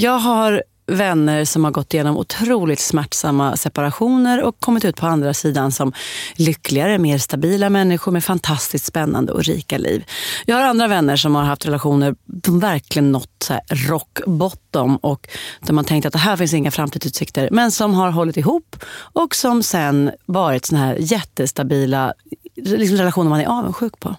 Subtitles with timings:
[0.00, 5.34] Jag har vänner som har gått igenom otroligt smärtsamma separationer och kommit ut på andra
[5.34, 5.92] sidan som
[6.36, 10.04] lyckligare, mer stabila människor med fantastiskt spännande och rika liv.
[10.46, 12.14] Jag har andra vänner som har haft relationer
[12.44, 15.28] som verkligen nått så rock bottom och
[15.60, 18.76] där man tänkt att det här finns inga framtidsutsikter, men som har hållit ihop
[19.12, 22.14] och som sen varit såna här jättestabila
[22.56, 24.14] liksom relationer man är avundsjuk på.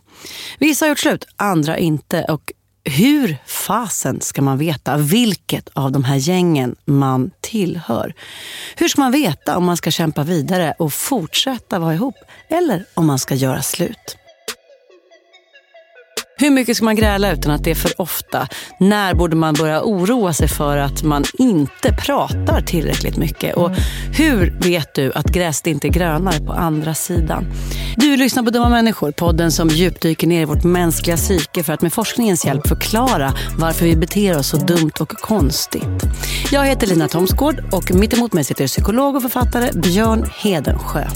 [0.59, 2.23] Vissa har gjort slut, andra inte.
[2.23, 2.51] Och
[2.83, 8.13] hur fasen ska man veta vilket av de här gängen man tillhör?
[8.75, 12.15] Hur ska man veta om man ska kämpa vidare och fortsätta vara ihop
[12.49, 14.17] eller om man ska göra slut?
[16.41, 18.47] Hur mycket ska man gräla utan att det är för ofta?
[18.77, 23.55] När borde man börja oroa sig för att man inte pratar tillräckligt mycket?
[23.55, 23.71] Och
[24.13, 27.45] hur vet du att gräset inte är grönare på andra sidan?
[27.97, 31.81] Du lyssnar på Dumma människor, podden som djupdyker ner i vårt mänskliga psyke för att
[31.81, 36.03] med forskningens hjälp förklara varför vi beter oss så dumt och konstigt.
[36.51, 41.07] Jag heter Lina Thomsgård och mitt emot mig sitter psykolog och författare Björn Hedensjö.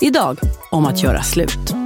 [0.00, 0.38] Idag
[0.70, 1.85] om att göra slut.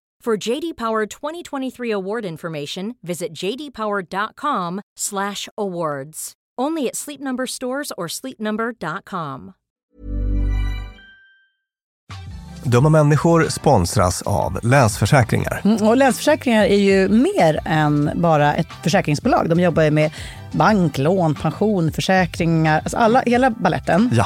[0.25, 6.33] For JD Power 2023 award information, visit jdpower.com/awards.
[6.61, 9.53] Only at Sleep Number stores or sleepnumber.com.
[12.63, 15.61] Dumma människor sponsras av Länsförsäkringar.
[15.65, 19.49] Mm, och Länsförsäkringar är ju mer än bara ett försäkringsbolag.
[19.49, 20.11] De jobbar ju med
[20.51, 24.09] bank, lån, pension, försäkringar, alltså alla, hela balletten.
[24.13, 24.25] Ja.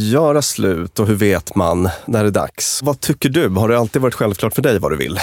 [0.00, 2.82] Göra slut och hur vet man när det är dags?
[2.82, 3.48] Vad tycker du?
[3.48, 5.18] Har det alltid varit självklart för dig vad du vill?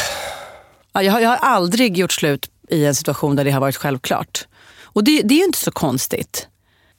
[0.94, 3.75] Ja, jag, har, jag har aldrig gjort slut i en situation där det har varit
[3.75, 4.48] självklart.
[4.83, 6.48] Och det, det är ju inte så konstigt.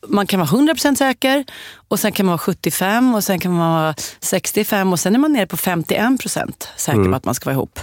[0.08, 1.44] Man kan vara 100% säker
[1.88, 5.19] och sen kan man vara 75 och sen kan man vara 65 och sen är
[5.19, 7.81] man nere på 51% säker på att man ska vara ihop.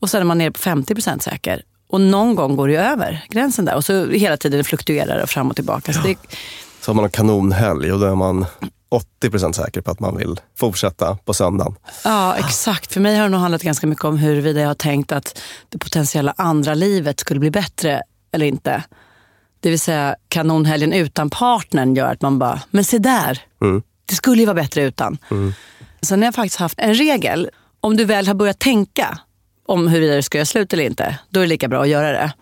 [0.00, 1.62] Och sen är man nere på 50% säker.
[1.88, 5.50] Och någon gång går det över gränsen där och så hela tiden fluktuerar det fram
[5.50, 5.92] och tillbaka.
[5.92, 6.16] Så det,
[6.80, 8.46] Så har man en kanonhelg och då är man
[9.22, 11.74] 80% säker på att man vill fortsätta på söndagen.
[12.04, 12.92] Ja, exakt.
[12.92, 15.78] För mig har det nog handlat ganska mycket om huruvida jag har tänkt att det
[15.78, 18.02] potentiella andra livet skulle bli bättre
[18.32, 18.84] eller inte.
[19.60, 23.42] Det vill säga kanonhelgen utan partnern gör att man bara, men se där,
[24.06, 25.18] det skulle ju vara bättre utan.
[26.02, 27.50] Sen har jag faktiskt haft en regel.
[27.80, 29.18] Om du väl har börjat tänka
[29.66, 32.12] om huruvida du ska göra slut eller inte, då är det lika bra att göra
[32.12, 32.32] det.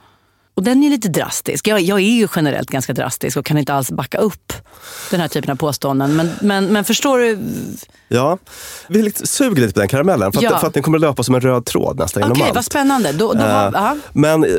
[0.54, 1.68] Och den är lite drastisk.
[1.68, 4.52] Jag, jag är ju generellt ganska drastisk och kan inte alls backa upp
[5.10, 6.16] den här typen av påståenden.
[6.16, 7.38] Men, men, men förstår du?
[8.08, 8.38] Ja,
[8.88, 10.58] vi lite, suger lite på den karamellen för att, Ja.
[10.58, 12.66] för att den kommer löpa som en röd tråd nästan Okej, genom vad allt.
[12.66, 13.12] spännande.
[13.12, 13.96] Då, då har, ja.
[14.12, 14.50] Men eh,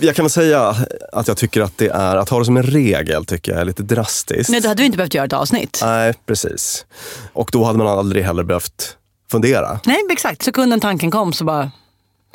[0.00, 0.76] jag kan väl säga
[1.12, 3.64] att jag tycker att det är, att ha det som en regel tycker jag är
[3.64, 4.50] lite drastiskt.
[4.50, 5.80] Nej, då hade vi inte behövt göra ett avsnitt.
[5.84, 6.86] Nej, precis.
[7.32, 8.96] Och då hade man aldrig heller behövt
[9.30, 9.80] fundera.
[9.84, 10.42] Nej, exakt.
[10.42, 11.70] Sekunden tanken kom så bara,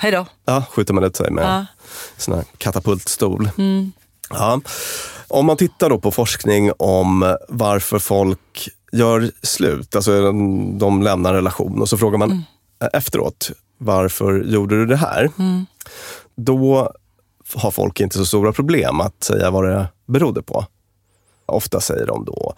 [0.03, 0.25] hej då.
[0.45, 1.65] Ja, skjuter man ut sig med Ja.
[2.17, 3.50] sån här katapultstol.
[4.29, 4.61] Ja.
[5.27, 10.31] Om man tittar då på forskning om varför folk gör slut, alltså
[10.79, 12.44] de lämnar en relation och så frågar man
[12.94, 15.29] efteråt, varför gjorde du det här?
[16.35, 16.91] Då
[17.56, 20.65] har folk inte så stora problem att säga vad det berodde på.
[21.45, 22.53] Ofta säger de då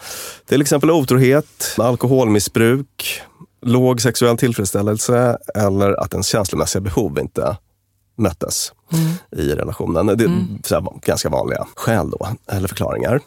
[0.46, 3.22] till exempel otrohet, alkoholmissbruk,
[3.66, 7.58] låg sexuell tillfredsställelse eller att ens känslomässiga behov inte
[8.18, 8.72] möttes
[9.38, 10.06] i relationen.
[10.06, 13.20] Det är här, ganska vanliga skäl då, eller förklaringar.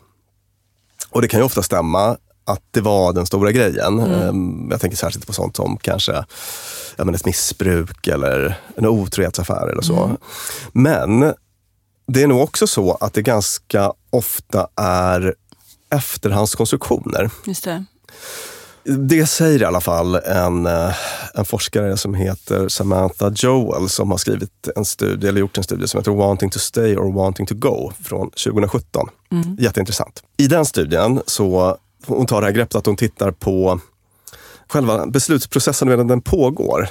[1.10, 3.98] Och det kan ju ofta stämma att det var den stora grejen.
[4.00, 6.24] Ehm, Jag tänker särskilt på sånt som kanske
[6.96, 10.16] ja, men ett missbruk eller en otrohetsaffär eller så.
[10.72, 11.34] Men
[12.06, 15.34] det är nog också så att det ganska ofta är
[15.90, 17.30] efterhandskonstruktioner.
[17.46, 17.84] Just det.
[18.84, 20.94] Det säger i alla fall en, eh,
[21.34, 25.88] en forskare som heter Samantha Joel som har skrivit en studie, eller gjort en studie
[25.88, 29.08] som heter Wanting to stay or wanting to go från 2017.
[29.58, 30.22] Jätteintressant.
[30.36, 31.76] I den studien så
[32.06, 33.80] hon tar det här greppet att hon tittar på
[34.68, 36.88] själva beslutsprocessen medan den pågår.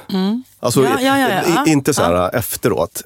[0.59, 1.17] Alltså Ja, ja,
[1.55, 3.01] ja, inte så här efteråt.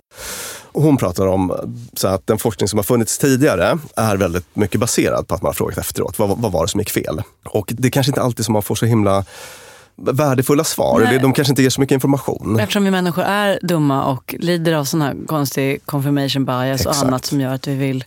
[0.72, 1.54] Och hon pratar om
[1.94, 5.50] så att den forskning som har funnits tidigare är väldigt mycket baserad på att man
[5.50, 6.20] har frågat efteråt.
[6.20, 7.22] Vad, vad var det som gick fel?
[7.46, 9.26] Och det är kanske inte alltid som man får så himla
[9.96, 11.02] värdefulla svar.
[11.02, 11.20] Nej.
[11.20, 12.60] De kanske inte ger så mycket information.
[12.60, 17.02] Eftersom vi människor är dumma och lider av sån här konstig confirmation bias Exakt.
[17.02, 18.04] och annat som gör att vi vill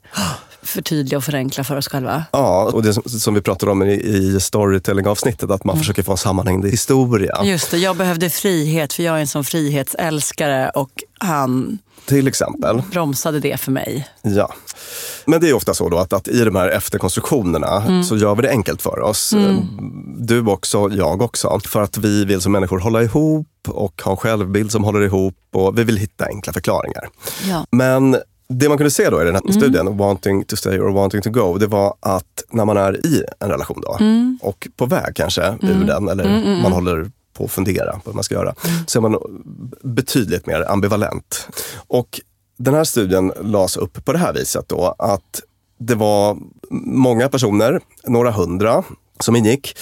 [0.62, 2.24] förtydliga och förenkla för oss själva.
[2.30, 6.12] Ja, och det som, som vi pratade om i, i storytelling-avsnittet, att man försöker få
[6.12, 7.40] en sammanhängande historia.
[7.44, 12.82] Just det, jag behövde frihet för jag är en sån frihetsälskare och han Till exempel.
[12.90, 14.08] bromsade det för mig.
[14.22, 14.54] Ja.
[15.26, 18.42] Men det är ofta så då att, att i de här efterkonstruktionerna så gör vi
[18.42, 19.34] det enkelt för oss.
[20.16, 21.60] Du också, jag också.
[21.64, 25.36] För att vi vill som människor hålla ihop och ha en självbild som håller ihop
[25.52, 27.08] och vi vill hitta enkla förklaringar.
[27.48, 27.66] Ja.
[27.70, 28.16] Men
[28.48, 31.30] det man kunde se då i den här studien, wanting to stay or wanting to
[31.30, 33.98] go, det var att när man är i en relation då
[34.48, 38.24] och på väg kanske ur den eller man håller på att fundera på vad man
[38.24, 38.54] ska göra,
[38.86, 39.18] så är man
[39.82, 41.48] betydligt mer ambivalent.
[41.76, 42.20] Och
[42.56, 45.42] den här studien lades upp på det här viset då att
[45.78, 46.38] det var
[46.70, 48.84] många personer, några hundra,
[49.20, 49.76] som ingick.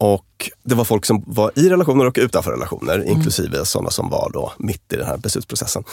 [0.00, 4.30] Och det var folk som var i relationer och utanför relationer, inklusive sådana som var
[4.32, 5.84] då mitt i den här beslutsprocessen.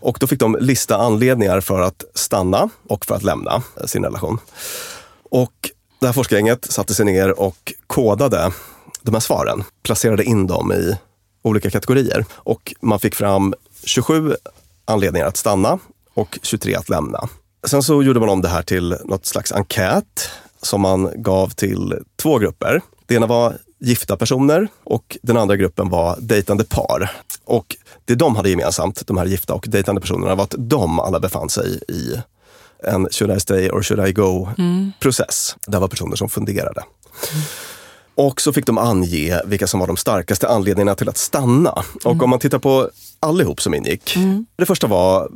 [0.00, 4.38] Och då fick de lista anledningar för att stanna och för att lämna sin relation.
[5.30, 8.52] Och det här forskargänget satte sig ner och kodade
[9.02, 10.98] de här svaren, placerade in dem i
[11.42, 12.24] olika kategorier.
[12.34, 14.36] Och man fick fram 27
[14.84, 15.78] anledningar att stanna
[16.14, 17.28] och 23 att lämna.
[17.66, 20.30] Sen så gjorde man om det här till något slags enkät
[20.62, 22.80] som man gav till två grupper.
[23.06, 27.10] Det ena var gifta personer och den andra gruppen var dejtande par.
[27.44, 31.20] Och det de hade gemensamt, de här gifta och dejtande personerna, var att de alla
[31.20, 32.16] befann sig i
[32.86, 35.56] en should I stay or should I go-process.
[35.66, 36.82] Det var personer som funderade.
[38.14, 41.84] Och så fick de ange vilka som var de starkaste anledningarna till att stanna.
[42.04, 42.90] Och om man tittar på
[43.20, 44.16] allihop som ingick.
[44.56, 45.28] Det första var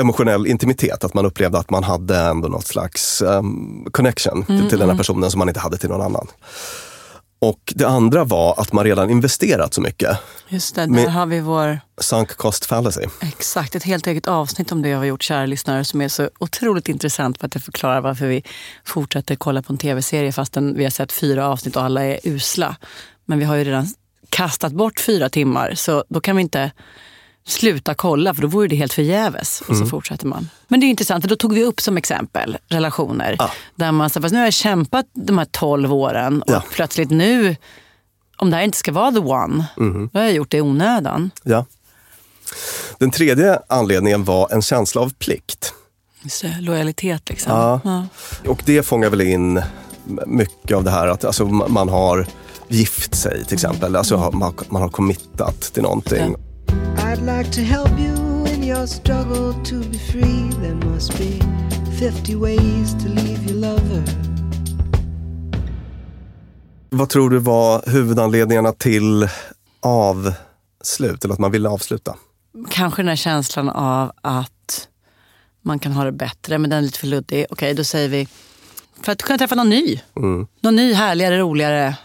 [0.00, 4.78] emotionell intimitet, att man upplevde att man hade ändå något slags um, connection till, till
[4.78, 6.26] den här personen som man inte hade till någon annan.
[7.38, 10.18] Och det andra var att man redan investerat så mycket.
[10.48, 13.02] Just det, där Men- har vi vår, Sunk cost fallacy.
[13.20, 16.30] exakt, ett helt eget avsnitt om det jag har gjort, kära lyssnare, som är så
[16.38, 18.42] otroligt intressant för att det förklarar varför vi
[18.84, 22.76] fortsätter kolla på en tv-serie fastän vi har sett fyra avsnitt och alla är usla.
[23.24, 23.86] Men vi har ju redan
[24.30, 26.70] kastat bort fyra timmar, så då kan vi inte
[27.46, 29.60] sluta kolla för då vore det helt förgäves.
[29.60, 29.80] Och Mm.
[29.86, 30.48] så fortsätter man.
[30.68, 33.38] Men det är intressant för då tog vi upp som exempel relationer.
[33.74, 36.62] Där man sa, fast nu har jag kämpat de här 12 åren och Ja.
[36.72, 37.56] plötsligt nu,
[38.36, 40.10] om det här inte ska vara the one, Mm-hmm.
[40.12, 41.30] då har jag gjort det i onödan.
[41.42, 41.64] Ja.
[42.98, 45.72] Den tredje anledningen var en känsla av plikt.
[46.22, 47.52] Just det, lojalitet liksom.
[47.52, 47.80] Ja.
[47.84, 48.06] Ja.
[48.50, 49.62] Och det fångar väl in
[50.26, 52.26] mycket av det här att alltså, ma- man har
[52.68, 53.96] gift sig till exempel.
[53.96, 56.34] Alltså, har- man, man har committat till någonting.
[56.98, 60.50] I'd like to help you in your struggle to be free.
[60.60, 61.40] There must be
[62.00, 64.02] 50 ways to leave your lover.
[66.90, 69.28] Vad tror du var huvudanledningarna till
[69.80, 72.16] avslut, eller att man ville avsluta?
[72.70, 74.88] Kanske den här känslan av att
[75.62, 77.46] man kan ha det bättre, men den är lite för luddig.
[77.50, 78.28] Okej, då säger vi,
[79.02, 80.00] för att kunna träffa någon ny.
[80.16, 80.46] Mm.
[80.60, 81.96] Någon ny, härligare, roligare.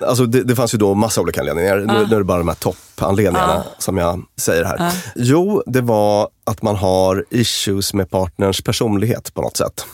[0.00, 1.76] Alltså det, det fanns ju då massa olika anledningar.
[1.76, 4.92] Nu, nu är det bara de här toppanledningarna som jag säger här.
[5.16, 9.86] Jo, det var att man har issues med partners personlighet på något sätt.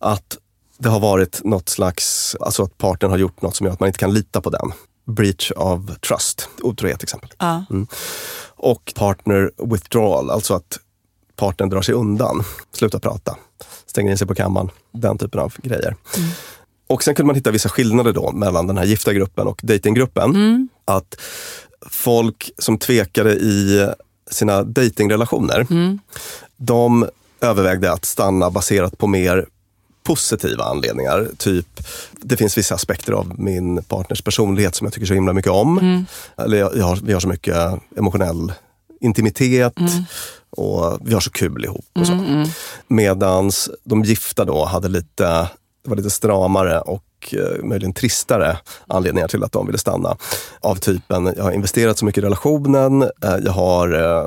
[0.00, 0.38] Att
[0.78, 3.86] det har varit något slags, alltså att partnern har gjort något som gör att man
[3.86, 4.72] inte kan lita på den.
[5.06, 7.30] Breach of trust, otrohet till exempel.
[7.38, 7.64] Ja.
[8.56, 10.78] Och partner withdrawal, alltså att
[11.36, 13.36] partnern drar sig undan, slutar prata,
[13.86, 15.96] stänger in sig på kammaren, den typen av grejer.
[16.92, 20.68] Och sen kunde man hitta vissa skillnader då mellan den här gifta gruppen och datinggruppen.
[20.84, 21.20] Att
[21.90, 23.88] folk som tvekade i
[24.30, 25.66] sina datingrelationer,
[26.56, 27.06] de
[27.40, 29.46] övervägde att stanna baserat på mer
[30.04, 31.28] positiva anledningar.
[31.38, 31.80] Typ,
[32.12, 36.04] det finns vissa aspekter av min partners personlighet som jag tycker så himla mycket om.
[36.38, 37.56] Eller jag, jag har, vi har så mycket
[37.96, 38.52] emotionell
[39.00, 39.74] intimitet
[40.50, 41.86] och vi har så kul ihop.
[41.94, 42.44] och så.
[42.88, 45.48] Medans de gifta då hade lite,
[45.84, 50.16] det var lite stramare och eh, möjligen tristare anledningar till att de ville stanna.
[50.60, 54.24] Av typen, jag har investerat så mycket i relationen, eh, jag har eh,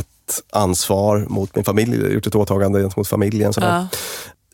[0.00, 3.52] ett ansvar mot min familj, jag har gjort ett åtagande gentemot familjen.
[3.52, 3.68] Sådär.
[3.68, 3.98] Ja.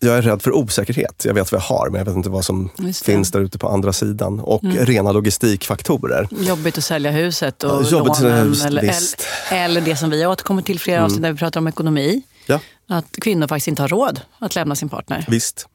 [0.00, 1.25] Jag är rädd för osäkerhet.
[1.25, 2.70] Jag vet vad jag har, men jag vet inte vad som
[3.04, 4.40] finns där ute på andra sidan.
[4.40, 6.28] Och rena logistikfaktorer.
[6.30, 8.49] Jobbigt att sälja huset och jobbigt att sälja lånen.
[8.49, 9.26] huset, eller, visst.
[9.50, 9.64] Mm.
[9.64, 12.23] eller det som vi har återkommit till flera avsnitt där vi pratar om ekonomi.
[12.46, 15.25] Ja, Att kvinnor faktiskt inte har råd att lämna sin partner.
[15.28, 15.66] visst.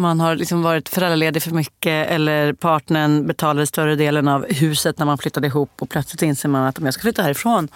[0.00, 5.06] Man har liksom varit föräldraledig för mycket eller partnern betalade större delen av huset när
[5.06, 7.68] man flyttade ihop och plötsligt inser man att om jag ska flytta härifrån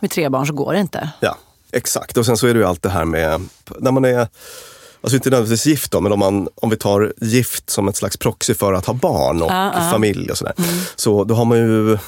[0.00, 1.10] med tre barn så går det inte.
[1.20, 1.36] Ja,
[1.72, 2.16] exakt.
[2.16, 3.40] Och sen så är det ju allt det här med,
[3.78, 4.28] när man är,
[5.00, 8.16] alltså inte nödvändigtvis gift då, men om, man, om vi tar gift som ett slags
[8.16, 9.90] proxy för att ha barn och Ja, ja.
[9.90, 10.54] familj och sådär.
[10.96, 11.98] Så då har man ju,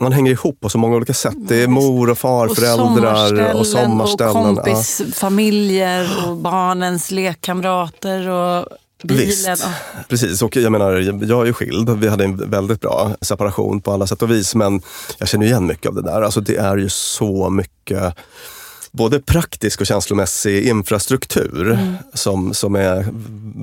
[0.00, 1.34] man hänger ihop på så många olika sätt.
[1.36, 4.36] Det är mor och farföräldrar och sommarställen.
[4.36, 4.62] och ja.
[4.62, 8.66] kompisfamiljer och barnens lekkamrater och
[9.02, 9.26] bilen.
[9.26, 9.66] Visst,
[10.08, 10.42] precis.
[10.42, 10.92] Och jag menar,
[11.24, 11.90] jag är ju skild.
[11.90, 14.54] Vi hade en väldigt bra separation på alla sätt och vis.
[14.54, 14.82] Men
[15.18, 16.22] jag känner igen mycket av det där.
[16.22, 18.14] Alltså det är ju så mycket
[18.92, 21.78] både praktisk och känslomässig infrastruktur
[22.14, 23.08] som, som är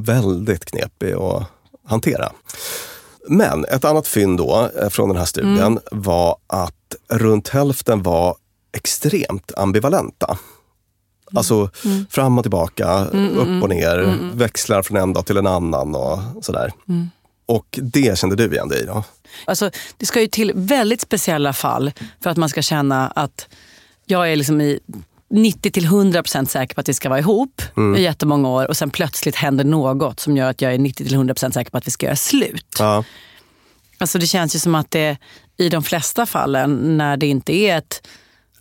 [0.05, 1.43] väldigt knepig att
[1.87, 2.31] hantera.
[3.27, 6.73] Men ett annat fynd då eh, från den här studien var att
[7.09, 8.35] runt hälften var
[8.77, 10.37] extremt ambivalenta.
[11.35, 11.69] Alltså
[12.09, 16.71] fram och tillbaka, upp och ner, växlar från en dag till en annan och sådär.
[17.45, 19.03] Och det kände du igen dig i då?
[19.45, 21.91] Alltså, det ska ju till väldigt speciella fall
[22.23, 23.47] för att man ska känna att
[24.05, 24.79] jag är liksom i
[25.29, 27.61] 90 till 100 procent säker på att vi ska vara ihop
[27.97, 31.13] i jättemånga år och sen plötsligt händer något som gör att jag är 90 till
[31.13, 32.75] 100 procent säker på att vi ska göra slut.
[32.79, 33.03] Ja,
[33.97, 35.17] Alltså det känns ju som att det
[35.57, 38.07] i de flesta fallen när det inte är ett,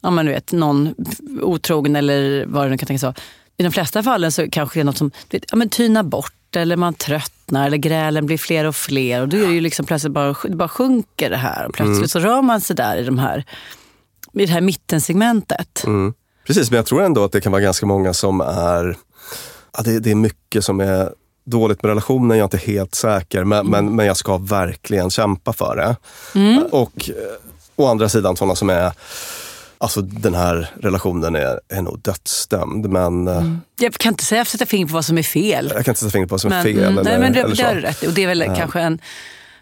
[0.07, 0.95] ja men du vet, någon
[1.43, 3.15] otrogen eller vad det nu kan tänkas vara.
[3.57, 6.57] I de flesta fallen så kanske det är något som vet, ja, men tynar bort
[6.57, 9.21] eller man tröttnar eller grälen blir fler och fler.
[9.21, 11.67] Och då är det ju liksom plötsligt bara, det bara sjunker det här.
[11.67, 13.45] Och plötsligt så rör man sig där i, de här,
[14.33, 15.85] i det här mittensegmentet.
[16.47, 16.71] precis.
[16.71, 18.97] Men jag tror ändå att det kan vara ganska många som är...
[19.77, 21.11] Ja, det, det är mycket som är
[21.45, 23.71] dåligt med relationen, jag är inte helt säker, men, Mm.
[23.71, 25.97] men, men jag ska verkligen kämpa för det.
[26.71, 27.15] Och eh,
[27.77, 28.93] å andra sidan sådana som är,
[29.79, 34.67] alltså den här relationen är, är nog dödsdömd, men eh, Jag kan inte säga sätta
[34.67, 35.73] fingret på vad som är fel.
[35.75, 36.79] jag kan inte sätta fingret på vad som är fel.
[36.79, 38.03] mm, eller, nej, men det, eller det har du rätt.
[38.03, 38.99] Och det är väl kanske en...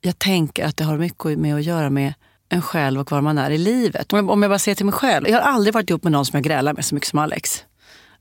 [0.01, 2.15] Jag tänker att det har mycket med att göra med
[2.49, 4.13] en själv och var man är i livet.
[4.13, 5.29] Om jag, om jag bara ser till mig själv.
[5.29, 7.65] Jag har aldrig varit ihop med någon som jag grälar med så mycket som Alex.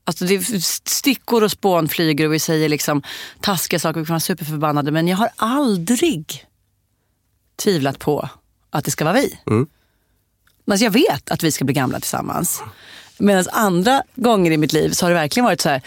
[0.04, 3.02] Alltså det stickor och spån flyger och vi säger liksom
[3.40, 4.90] taskiga saker, vi kan vara superförbannade.
[4.90, 6.46] Men jag har aldrig
[7.56, 8.28] tvivlat på
[8.70, 9.38] att det ska vara vi.
[9.46, 9.66] Mm.
[10.70, 12.62] Alltså jag vet att vi ska bli gamla tillsammans.
[13.18, 15.82] Medan andra gånger i mitt liv så har det verkligen varit så här,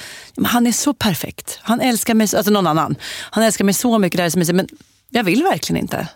[0.46, 1.60] han är så perfekt.
[1.62, 2.96] Han älskar mig, så- alltså någon annan.
[3.32, 4.68] Han älskar mig så mycket, det här är så men
[5.10, 6.08] jag vill verkligen inte.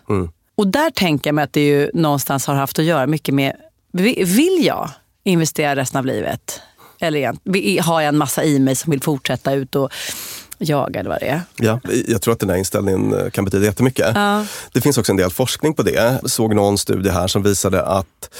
[0.54, 3.56] Och där tänker jag mig att det ju någonstans har haft att göra mycket med,
[3.92, 4.90] vi- vill jag
[5.24, 6.60] investera resten av livet?
[7.00, 7.38] Eller igen,
[7.82, 9.92] har jag en massa i mig som vill fortsätta ut och
[10.62, 11.40] jaga eller vad det är?
[11.56, 14.12] Ja, jag tror att den här inställningen eh, kan betyda jättemycket.
[14.14, 14.46] Ja.
[14.72, 15.90] Det finns också en del forskning på det.
[15.90, 18.30] Jag såg någon studie här som visade att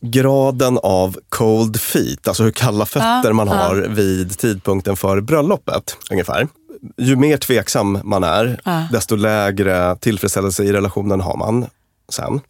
[0.00, 6.48] graden av cold feet, alltså hur kalla fötter man har vid tidpunkten för bröllopet ungefär.
[6.96, 8.60] Ju mer tveksam man är,
[8.92, 11.66] desto lägre tillfredsställelse i relationen har man
[12.08, 12.40] sen.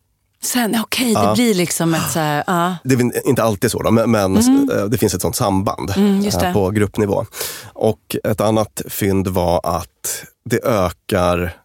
[0.44, 2.76] Sen, okej, det blir liksom ett så här, ja.
[2.84, 6.26] Det är inte alltid så, då, men, men eh, det finns ett sånt samband Mm,
[6.26, 7.26] eh, på gruppnivå.
[7.72, 11.56] Och ett annat fynd var att det ökar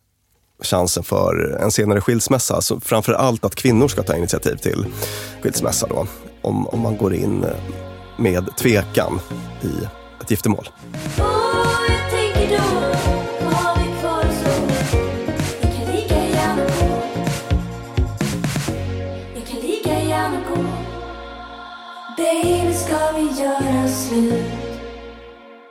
[0.63, 2.61] chansen för en senare skilsmässa.
[2.61, 4.85] Så framför allt att kvinnor ska ta initiativ till
[5.41, 6.07] skilsmässa då.
[6.41, 7.45] Om, om man går in
[8.17, 9.19] med tvekan
[9.61, 9.71] i
[10.21, 10.69] ett giftermål.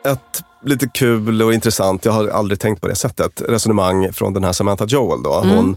[0.04, 4.44] Ett lite kul och intressant, jag har aldrig tänkt på det sättet, resonemang från den
[4.44, 5.22] här Samantha Joel.
[5.22, 5.30] Då.
[5.34, 5.76] Hon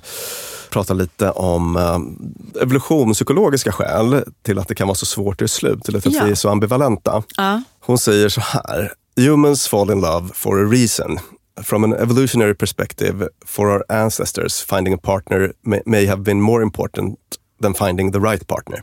[0.70, 5.88] pratar lite om eh, evolutionspsykologiska skäl till att det kan vara så svårt till slut,
[5.90, 6.24] eller att Ja.
[6.26, 7.24] vi är så ambivalenta.
[7.38, 7.62] Ja.
[7.80, 8.92] Hon säger så här.
[9.16, 11.20] Humans fall in love for a reason.
[11.64, 16.64] From an evolutionary perspective, for our ancestors, finding a partner may, may have been more
[16.64, 17.20] important
[17.62, 18.82] than finding the right partner.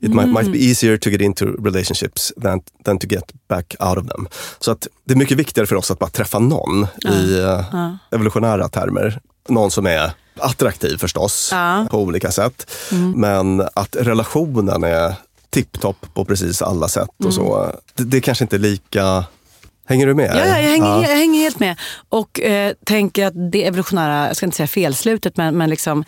[0.00, 3.98] It might, might be easier to get into relationships than, than to get back out
[3.98, 4.28] of them.
[4.60, 8.68] Så att det är mycket viktigare för oss att bara träffa någon i eh, evolutionära
[8.68, 9.20] termer.
[9.48, 11.52] Någon som är attraktiv förstås,
[11.90, 12.70] på olika sätt.
[13.14, 15.14] Men att relationen är
[15.50, 17.72] tipptopp på precis alla sätt och så.
[17.94, 19.24] Det, det kanske inte är lika...
[19.88, 20.30] Hänger du med?
[20.34, 21.76] Ja, ja, jag, hänger, jag hänger helt med.
[22.08, 26.04] Och eh, tänker att det evolutionära, jag ska inte säga felslutet, men, men liksom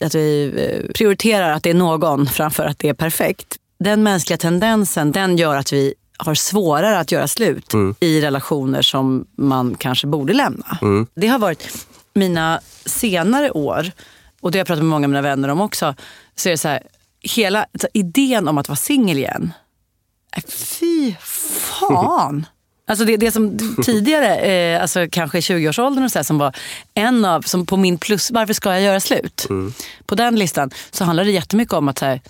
[0.00, 3.56] att vi eh, prioriterar att det är någon framför att det är perfekt.
[3.78, 9.26] Den mänskliga tendensen, den gör att vi har svårare att göra slut i relationer som
[9.36, 10.78] man kanske borde lämna.
[11.14, 13.90] Det har varit mina senare år,
[14.40, 15.94] och det har jag pratat med många av mina vänner om också,
[16.36, 16.82] så är det så här,
[17.20, 19.52] hela så idén om att vara singel igen,
[20.36, 22.46] äh, fy fan.
[22.92, 26.56] Alltså det, det som tidigare, eh, alltså kanske i 20-årsåldern och så här, som var
[26.94, 29.46] en av, som på min plus, varför ska jag göra slut?
[30.06, 32.20] På den listan så handlar det jättemycket om att så här,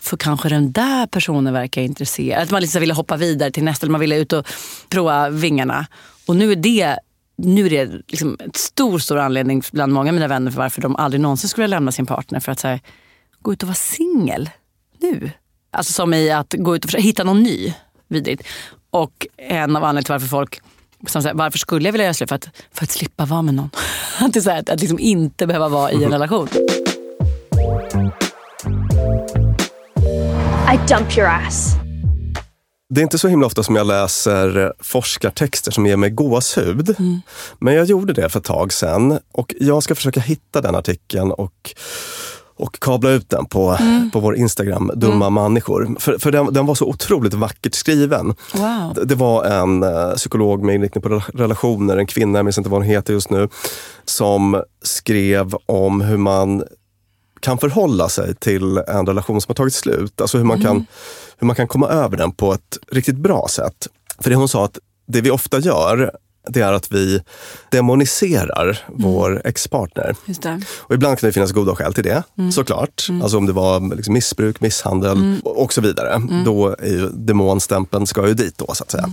[0.00, 2.42] för kanske den där personen verkar intresserad.
[2.42, 4.46] Att man liksom ville hoppa vidare till nästa, eller man ville ut och
[4.88, 5.86] prova vingarna.
[6.26, 6.98] Och nu är det,
[7.36, 10.82] nu är det liksom ett stor, stor anledning bland många av mina vänner för varför
[10.82, 12.40] de aldrig någonsin skulle lämna sin partner.
[12.40, 12.80] För att så här,
[13.42, 14.50] gå ut och vara singel
[15.00, 15.30] nu.
[15.70, 17.74] Alltså som i att gå ut och hitta någon ny.
[18.08, 18.42] Vidrigt.
[18.94, 20.60] Och en av anledningarna till varför folk
[21.06, 22.28] som säger, varför skulle jag vilja göra slut?
[22.28, 23.70] För att, för att slippa vara med någon.
[24.20, 26.48] Att, det är så här, att, att liksom inte behöva vara i en relation.
[30.72, 31.74] I dump your ass.
[32.88, 36.96] Det är inte så himla ofta som jag läser forskartexter som ger mig gåshud.
[37.58, 41.32] Men jag gjorde det för ett tag sedan och jag ska försöka hitta den artikeln
[41.32, 41.74] och,
[42.56, 43.76] och kabla ut den på,
[44.12, 45.96] på vår Instagram, Dumma människor.
[45.98, 48.34] För, för den, den var så otroligt vackert skriven.
[48.54, 48.92] Wow.
[48.94, 52.58] Det- Det var en eh, psykolog med inriktning på rela- relationer, en kvinna, jag minns
[52.58, 53.48] inte vad hon heter just nu,
[54.04, 56.64] som skrev om hur man
[57.40, 60.20] kan förhålla sig till en relation som har tagit slut.
[60.20, 60.86] Alltså hur man, kan,
[61.38, 63.88] hur man kan komma över den på ett riktigt bra sätt.
[64.18, 66.10] För det hon sa att det vi ofta gör,
[66.48, 67.20] det är att vi
[67.70, 70.14] demoniserar vår ex-partner.
[70.78, 73.06] Och ibland kan det finnas goda skäl till det, såklart.
[73.22, 76.22] Alltså om det var liksom missbruk, misshandel och och så vidare.
[76.44, 79.10] Då är ju demonstämpeln ska ju dit då, så att säga.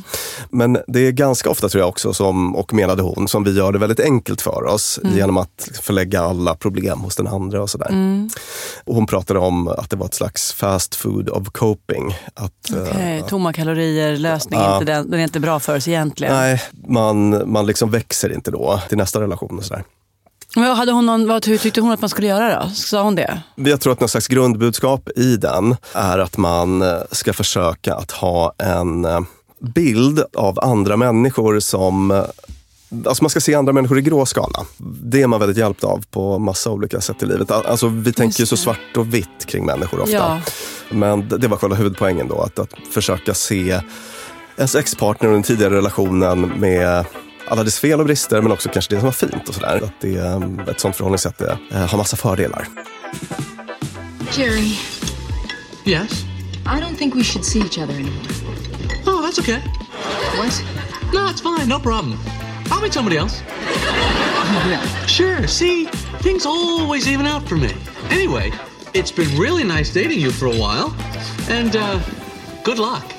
[0.50, 3.72] Men det är ganska ofta, tror jag också, som, och menade hon, som vi gör
[3.72, 7.92] det väldigt enkelt för oss genom att förlägga alla problem hos den andra och sådär.
[8.86, 12.16] Och hon pratade om att det var ett slags fast food of coping.
[12.34, 16.34] Att, eh, Okej, tomma kalorier, lösning, inte den, den är inte bra för oss egentligen.
[16.34, 19.84] Nej, man man, man liksom växer inte då till nästa relation och sådär.
[20.56, 22.70] Men hade hon någon, vad, hur tyckte hon att man skulle göra då?
[22.70, 23.42] Sa hon det?
[23.56, 28.12] Jag tror att någon slags grundbudskap i den är att man eh, ska försöka att
[28.12, 29.20] ha en eh,
[29.60, 32.24] bild av andra människor som eh,
[33.06, 34.66] Alltså man ska se andra människor i gråskala.
[34.78, 37.52] Det är man väldigt hjälpt av på massa olika sätt i livet.
[37.52, 40.16] Alltså vi tänker ju så svart och vitt kring människor ofta.
[40.16, 40.42] Ja.
[40.90, 43.82] Men det var själva huvudpoängen då, att, att försöka se
[44.60, 47.06] ens ex-partner och den tidigare relationen med
[47.48, 49.82] alla dess fel och brister, men också kanske det som var fint och sådär.
[49.84, 52.68] Att det, eh, ett sånt förhållningssätt det, eh, har massa fördelar.
[54.38, 54.78] Jerry,
[55.86, 56.24] Yes?
[56.66, 58.28] I don't think we should see each other anymore.
[59.08, 59.60] Oh, that's okay.
[60.38, 60.64] What?
[61.14, 61.68] No, it's fine.
[61.68, 62.20] No problem.
[62.70, 63.42] I'll meet somebody else.
[65.08, 65.48] Sure.
[65.48, 65.88] See,
[66.22, 67.72] things always even out for me.
[68.12, 68.52] Anyway,
[68.94, 70.94] it's been really nice dating you for a while.
[71.50, 72.00] And, uh,
[72.64, 73.19] good luck.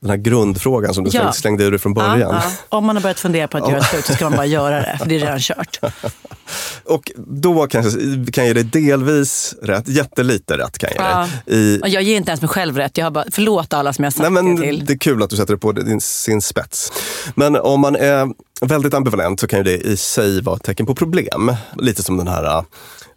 [0.00, 1.32] den här grundfrågan som du Ja.
[1.32, 2.20] slängde ur dig från början.
[2.20, 2.50] Ja, ja.
[2.68, 4.96] Om man har börjat fundera på att göra slut så ska man bara göra det,
[4.98, 5.78] för det är redan kört.
[6.84, 8.00] Och då kanske
[8.32, 11.28] kan jag ge dig delvis rätt, jättelite rätt kan jag ge Ja.
[11.46, 11.58] dig.
[11.58, 12.98] I, Jag ger inte ens mig själv rätt.
[12.98, 14.84] Jag har bara, förlåt alla som jag har Nej, sagt men det till.
[14.86, 16.92] det är kul att du sätter det på din, sin spets.
[17.34, 18.28] Men om man är
[18.62, 21.54] väldigt ambivalent så kan ju det i sig vara ett tecken på problem.
[21.76, 22.62] Lite som den här äh,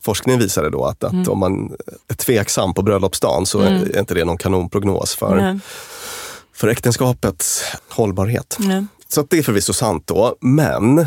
[0.02, 1.30] forskningen visade då, att, att Mm.
[1.30, 1.72] om man
[2.10, 3.74] är tveksam på bröllopsdagen så Mm.
[3.84, 5.60] är inte det någon kanonprognos för, Nej.
[6.54, 8.58] För äktenskapets hållbarhet.
[8.60, 8.86] Nej.
[9.08, 11.06] Så att det är förvisso sant då, men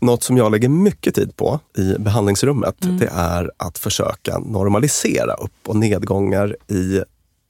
[0.00, 2.98] något som jag lägger mycket tid på i behandlingsrummet, Mm.
[2.98, 7.02] det är att försöka normalisera upp och nedgångar i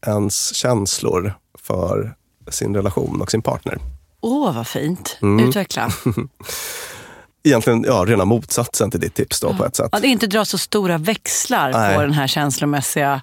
[0.06, 2.14] ens känslor för
[2.50, 3.78] sin relation och sin partner.
[4.20, 5.18] Åh, vad fint.
[5.22, 5.48] Mm.
[5.48, 5.90] Utveckla.
[7.44, 9.88] Egentligen ja, rena motsatsen till ditt tips då på ett sätt.
[9.92, 11.96] Att inte dra så stora växlar Nej.
[11.96, 13.20] på den här känslomässiga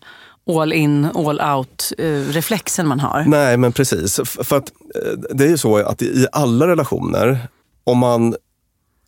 [0.50, 3.24] all in, all out-reflexen man har.
[3.28, 4.20] Nej, men precis.
[4.26, 7.48] För att eh, det är ju så att i alla relationer,
[7.84, 8.36] om man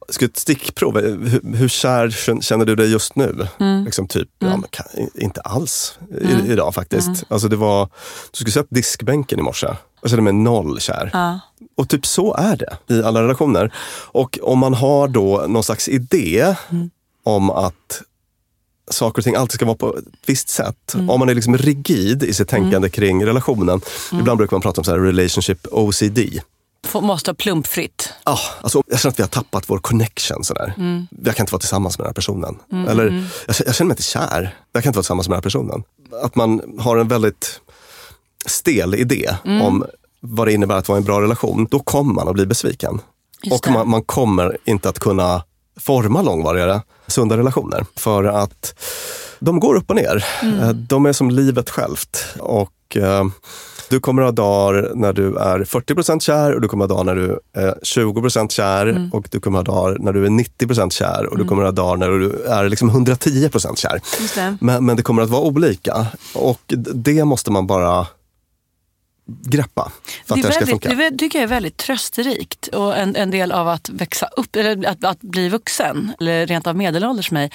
[0.09, 2.09] ska ett stickprov, eh, hur, hur kär
[2.41, 3.47] känner du dig just nu?
[3.59, 3.83] Mm.
[3.85, 6.51] Liksom typ, ja, men kan, inte alls i, Mm.
[6.51, 7.07] idag faktiskt.
[7.07, 7.19] Mm.
[7.27, 7.85] Alltså det var,
[8.31, 9.67] du skulle sett diskbänken i morse.
[10.01, 11.09] Jag kände mig noll kär.
[11.13, 11.39] Ja.
[11.77, 13.73] Och typ så är det i alla relationer.
[14.11, 16.89] Och om man har då någon slags idé Mm.
[17.23, 18.01] om att
[18.91, 20.93] saker och ting alltid ska vara på ett visst sätt.
[20.93, 21.09] Mm.
[21.09, 23.81] Om man är liksom rigid i sitt tänkande kring relationen.
[24.11, 24.21] Mm.
[24.21, 26.19] Ibland brukar man prata om så här relationship OCD.
[26.93, 28.09] Måste ha plumpfritt.
[28.23, 30.43] Ah, alltså, jag känner att vi har tappat vår connection.
[30.43, 30.73] Sådär.
[30.77, 31.07] Mm.
[31.23, 32.57] Jag kan inte vara tillsammans med den här personen.
[32.71, 33.25] Mm, Eller, mm.
[33.47, 34.55] jag, jag känner mig inte kär.
[34.71, 35.83] Jag kan inte vara tillsammans med den här personen.
[36.23, 37.61] Att man har en väldigt
[38.45, 39.61] stel idé Mm.
[39.61, 39.85] om
[40.19, 41.67] vad det innebär att vara i en bra relation.
[41.71, 43.01] Då kommer man att bli besviken.
[43.43, 45.43] Just och man, man kommer inte att kunna
[45.79, 47.85] forma långvariga, sunda relationer.
[47.95, 48.75] För att
[49.39, 50.25] de går upp och ner.
[50.41, 50.59] Mm.
[50.59, 52.25] Eh, De är som livet självt.
[52.39, 53.23] Och eh,
[53.89, 57.15] du kommer ha dagar när du är 40% kär och du kommer ha dagar när
[57.15, 59.09] du är 20 kär Mm.
[59.13, 61.47] och du kommer ha dagar när du är 90% kär och du Mm.
[61.47, 64.01] kommer ha dagar när du är liksom 110 kär.
[64.35, 64.57] Det.
[64.61, 66.59] Men, men det kommer att vara olika och
[66.93, 68.07] det måste man bara
[69.25, 69.91] greppa
[70.25, 71.09] för att Det, det, är här ska väldigt, funka.
[71.09, 74.87] det tycker jag är väldigt trösterikt och en, en del av att växa upp, eller
[74.87, 77.51] att, att bli vuxen, eller rent av medelålders mig.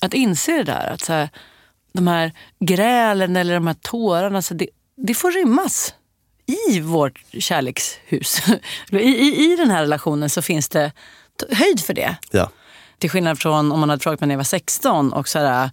[0.00, 1.28] Att inse det där, att så här,
[1.92, 5.94] de här grälen eller de här tårarna, så det, det får rymmas
[6.46, 8.42] i vårt kärlekshus.
[8.90, 10.92] I, i, I den här relationen så finns det
[11.50, 12.16] höjd för det.
[12.30, 12.50] Ja.
[12.98, 15.70] Till skillnad från om man hade frågat mig när jag var 16 och så här,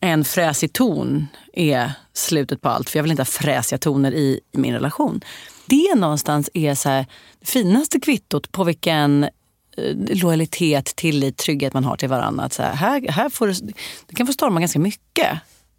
[0.00, 2.90] en fräsig ton är slutet på allt.
[2.90, 5.20] För jag vill inte ha fräsiga toner i, min relation.
[5.66, 7.06] Det någonstans är så här,
[7.40, 12.44] det finaste kvittot på vilken eh, lojalitet, tillit, trygghet man har till varandra.
[12.44, 13.72] Att så här, här, här får det,
[14.06, 15.28] det kan få storma ganska mycket.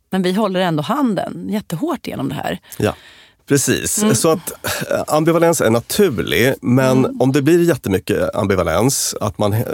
[0.10, 2.60] Men vi håller ändå handen jättehårt genom det här.
[2.78, 2.96] Ja.
[3.46, 4.16] Precis, Mm.
[4.16, 4.52] så att
[4.92, 7.22] eh, ambivalens är naturlig, men Mm.
[7.22, 9.66] om det blir jättemycket ambivalens, att man he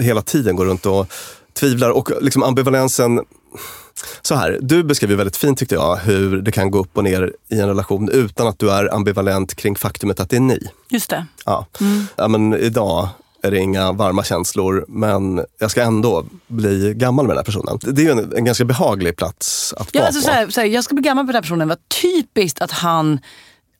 [0.00, 1.12] hela tiden går runt och
[1.52, 3.20] tvivlar och liksom ambivalensen
[4.22, 7.32] så här, du beskriver väldigt fint tyckte jag hur det kan gå upp och ner
[7.48, 10.68] i en relation utan att du är ambivalent kring faktumet att det är ni.
[10.88, 11.26] Just det.
[11.44, 11.66] Ja.
[11.80, 12.06] Mm.
[12.16, 13.08] Ja, men idag
[13.42, 17.78] är det inga varma känslor, men jag ska ändå bli gammal med den här personen.
[17.82, 20.26] Det är ju en, en ganska behaglig plats att Ja, vara alltså, på.
[20.26, 21.68] så här, så här, jag ska bli gammal på den här personen.
[21.68, 23.18] Vad typiskt att han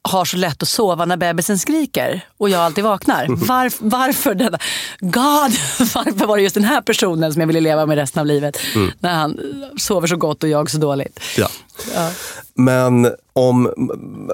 [0.08, 3.26] har så lätt att sova när bebisen skriker och jag alltid vaknar.
[3.46, 4.58] Varf, varför denna...
[5.00, 5.52] God!
[5.94, 8.58] Varför var det just den här personen som jag ville leva med resten av livet?
[8.74, 8.90] Mm.
[8.98, 9.38] När han
[9.76, 11.20] sover så gott och jag så dåligt.
[11.36, 11.48] Ja.
[11.94, 12.10] Ja.
[12.54, 13.72] Men om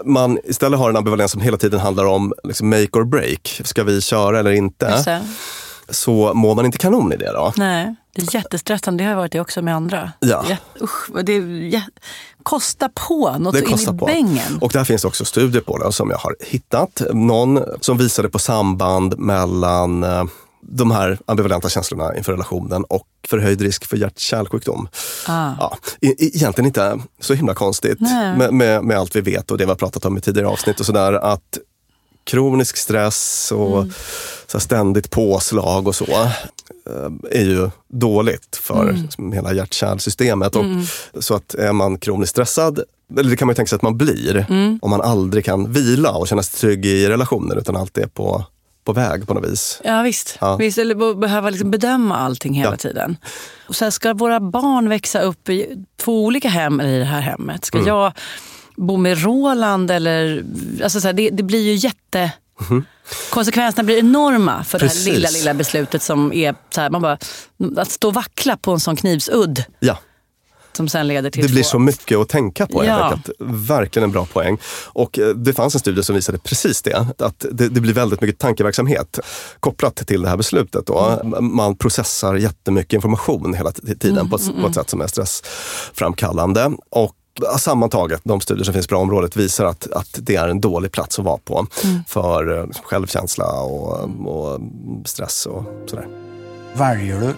[0.05, 3.85] man istället har en ambivalens som hela tiden handlar om liksom make or break, ska
[3.85, 5.23] vi köra eller inte?
[5.89, 7.53] Så mår man inte kanon i det då?
[7.57, 9.05] Nej, det är jättestressande.
[9.05, 10.13] Det har varit det också med andra.
[10.21, 10.45] Ja.
[10.49, 11.83] Jät, usch, det är,
[12.43, 14.07] kosta på något Det så in i på.
[14.07, 14.59] bängen.
[14.61, 17.03] Och där finns också studier på det som jag har hittat.
[17.13, 20.25] Någon som visade på samband mellan eh,
[20.61, 24.89] de här ambivalenta känslorna inför relationen och förhöjd risk för hjärt-kärlsjukdom.
[25.27, 25.51] Ah.
[25.59, 29.59] Ja, e- e- egentligen inte så himla konstigt med, med, med allt vi vet och
[29.59, 31.13] det vi har pratat om i tidigare avsnitt och sådär.
[31.13, 31.59] Att
[32.25, 33.93] kronisk stress och Mm.
[34.47, 36.07] så ständigt påslag och så
[37.31, 39.33] är ju dåligt för Mm.
[39.33, 40.57] hela hjärt-kärlsystemet.
[40.57, 40.83] Mm.
[41.21, 42.81] Så att är man kroniskt stressad,
[43.19, 44.79] eller det kan man ju tänka sig att man blir, Mm.
[44.83, 48.45] om man aldrig kan vila och känna sig trygg i relationer utan alltid är på,
[48.85, 49.81] på väg på något vis.
[49.85, 50.37] Ja visst.
[50.41, 50.57] Ja.
[50.57, 52.77] visst eller be- behöva liksom bedöma allting hela Ja.
[52.77, 53.17] tiden.
[53.69, 57.21] Och sen ska våra barn växa upp i två olika hem eller i det här
[57.21, 57.65] hemmet?
[57.65, 57.89] Ska Mm.
[57.89, 58.13] jag
[58.77, 60.45] bo med Roland eller...
[60.83, 62.33] Alltså så här, det, det blir ju jätte...
[63.31, 65.07] Konsekvenserna blir enorma för det Precis.
[65.07, 67.19] här lilla, lilla beslutet som är så här, man bara,
[67.77, 69.99] att stå och vackla på en sån knivsudd Ja.
[70.73, 73.05] som sen leder till Det blir två- så mycket att tänka på Ja.
[73.05, 73.31] enkelt.
[73.69, 74.59] Verkligen en bra poäng.
[74.87, 77.07] Och eh, det fanns en studie som visade precis det.
[77.19, 79.19] Att det, det blir väldigt mycket tankeverksamhet
[79.61, 80.87] kopplat till det här beslutet.
[80.87, 81.21] Då.
[81.41, 86.73] Man processar jättemycket information hela tiden Mm, på, ett, på ett sätt som är stressframkallande.
[86.91, 87.16] Och
[87.59, 91.19] sammantaget, de studier som finns på området visar att, att det är en dålig plats
[91.19, 92.05] att vara på Mm.
[92.09, 94.61] för eh, självkänsla och, och
[95.05, 96.07] stress och sådär.
[96.75, 97.35] Väljer du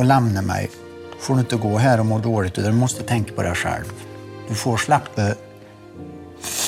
[0.00, 0.70] att lämna mig
[1.22, 2.54] får du inte gå här och må dåligt.
[2.54, 3.92] Du måste tänka på dig själv.
[4.48, 5.34] Du får släppa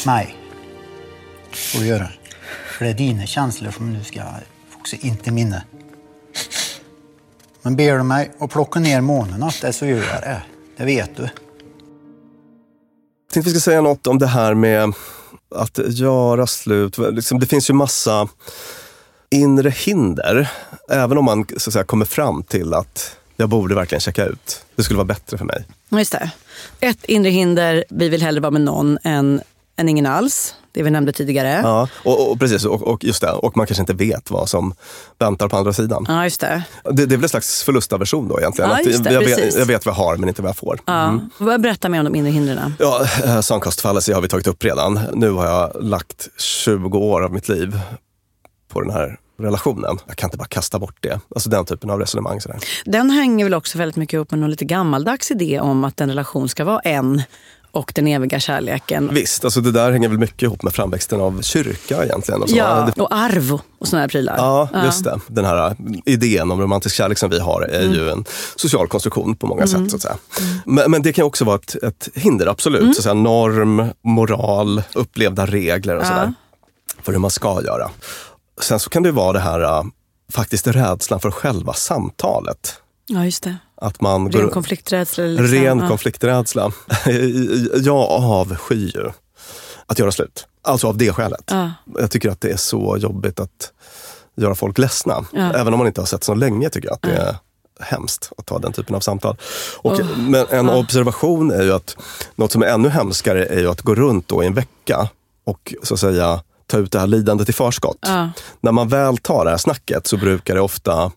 [0.07, 0.37] mig.
[1.53, 2.09] får du göra.
[2.79, 4.23] För det är dina känslor som du ska
[4.69, 5.63] fokusera, inte mina.
[7.63, 10.43] Men ber du mig att plocka ner månen åt dig så gör jag det.
[10.77, 11.29] Det vet du.
[13.35, 14.93] Jag tänkte vi ska säga något om det här med
[15.55, 16.99] att göra slut.
[16.99, 18.29] Liksom, det finns ju massa
[19.31, 20.51] inre hinder.
[20.91, 24.65] Även om man så att säga, kommer fram till att jag borde verkligen checka ut.
[24.77, 25.65] Det skulle vara bättre för mig.
[25.89, 26.31] Just det.
[26.81, 29.41] Ett inre hinder, vi vill hellre vara med någon än,
[29.77, 30.55] än ingen alls.
[30.73, 31.61] Det vi nämnde tidigare.
[31.63, 32.65] Ja, och, och precis.
[32.65, 33.31] Och, och just det.
[33.31, 34.75] Och man kanske inte vet vad som
[35.19, 36.05] väntar på andra sidan.
[36.09, 36.63] Ja, just det.
[36.85, 38.71] Det, det är väl en slags förlustaversion då egentligen.
[38.71, 39.57] Ja, just det, jag, vet, precis.
[39.59, 40.81] jag vet vad jag har men inte vad jag får.
[40.85, 41.21] Ja.
[41.41, 41.63] Mm.
[41.63, 42.75] Berätta mer om de inre hindren.
[42.79, 45.01] Ja, eh, sunk har vi tagit upp redan.
[45.13, 47.81] Nu har jag lagt 20 år av mitt liv
[48.69, 49.99] på den här relationen.
[50.07, 51.21] Jag kan inte bara kasta bort det.
[51.35, 52.41] Alltså den typen av resonemang.
[52.41, 52.59] Sådär.
[52.85, 56.09] Den hänger väl också väldigt mycket upp med någon lite gammaldags idé om att en
[56.09, 57.23] relation ska vara en
[57.75, 59.11] och den eviga kärleken.
[59.13, 62.43] Visst, alltså det där hänger väl mycket ihop med framväxten av kyrka egentligen.
[62.43, 62.57] Och så.
[62.57, 64.35] Ja, Det- och arv och såna här prylar.
[64.37, 65.21] Ja, just det.
[65.27, 65.75] Den här äh,
[66.07, 67.93] idén om romantisk kärlek som vi har är Mm.
[67.95, 68.25] ju en
[68.57, 69.89] social konstruktion på många Mm.
[69.89, 69.91] sätt.
[69.91, 70.17] så att säga.
[70.67, 72.81] Men, men det kan också vara ett, ett hinder, absolut.
[72.83, 72.95] Mm.
[72.95, 76.09] Så att säga, norm, moral, upplevda regler och Ja.
[76.09, 76.35] sådär.
[77.03, 77.91] För hur man ska göra.
[78.61, 79.83] Sen så kan det vara det här, äh,
[80.33, 82.75] faktiskt rädslan för själva samtalet.
[83.07, 83.57] Ja, just det.
[83.85, 85.25] Att man Ren går, konflikträdsla.
[85.25, 85.47] Liksom.
[85.47, 85.89] Ren ja.
[85.89, 86.73] konflikträdsla.
[87.75, 89.13] Jag avskyr
[89.87, 90.47] att göra slut.
[90.63, 91.45] Alltså av det skälet.
[91.51, 91.71] Ja.
[91.99, 93.73] Jag tycker att det är så jobbigt att
[94.37, 95.25] göra folk ledsna.
[95.33, 95.53] Ja.
[95.53, 97.37] Även om man inte har sett så länge tycker jag att det är
[97.81, 99.37] hemskt att ta den typen av samtal.
[99.79, 100.19] Och, Oh.
[100.19, 100.77] Men en Ja.
[100.77, 101.97] observation är ju att
[102.35, 105.09] något som är ännu hemskare är ju att gå runt då i en vecka
[105.47, 107.99] och så att säga ta ut det här lidandet i förskott.
[108.01, 108.31] Ja.
[108.61, 111.13] När man väl tar det här snacket så brukar det ofta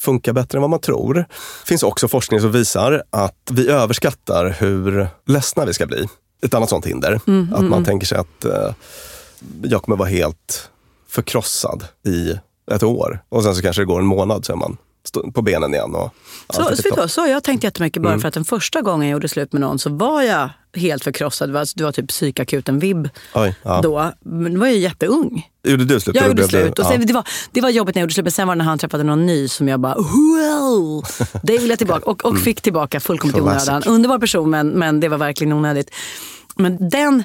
[0.00, 1.14] funka bättre än vad man tror.
[1.14, 1.26] Det
[1.66, 6.06] finns också forskning som visar att vi överskattar hur ledsna vi ska bli.
[6.42, 7.20] Ett annat sånt hinder.
[7.26, 7.84] Mm, att mm, man mm.
[7.84, 8.74] tänker sig att eh,
[9.62, 10.70] jag kommer vara helt
[11.08, 12.38] förkrossad i
[12.72, 13.20] ett år.
[13.28, 14.76] Och sen så kanske det går en månad så är man
[15.34, 15.94] på benen igen.
[15.94, 16.14] Och,
[16.48, 18.20] är så, så, så jag tänkt jättemycket bara Mm.
[18.20, 21.48] för att den första gången jag gjorde slut med någon så var jag helt förkrossad.
[21.48, 23.08] Det var, det var typ psykakuten-vibb
[23.62, 23.80] ja.
[23.82, 24.12] då.
[24.24, 25.48] Men då var jag jätteung.
[25.68, 26.16] Gjorde du slut?
[26.16, 26.78] Jag gjorde blev det- slut.
[26.78, 26.88] Och ja.
[26.90, 28.64] sen, det, var, det var jobbigt när jag gjorde slut, men sen var det när
[28.64, 31.02] han träffade någon ny som jag bara, well,
[31.42, 32.10] det vill jag tillbaka.
[32.10, 32.42] Och, och Mm.
[32.42, 33.82] fick tillbaka fullkomligt i onödan.
[33.86, 35.90] Underbar person, men, men det var verkligen onödigt.
[36.56, 37.24] Men den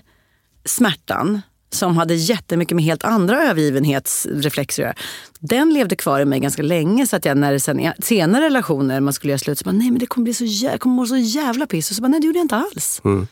[0.66, 1.42] smärtan
[1.72, 4.96] som hade jättemycket med helt andra övergivenhetsreflexer att göra.
[5.40, 8.46] Den levde kvar i mig ganska länge så att jag när det sen i senare
[8.46, 10.96] relationer man skulle göra slut så bara, nej men det kommer bli så jävla, kommer
[10.96, 11.90] må så jävla piss.
[11.90, 13.02] Och så bara, nej det gjorde jag inte alls.
[13.06, 13.28] Mm.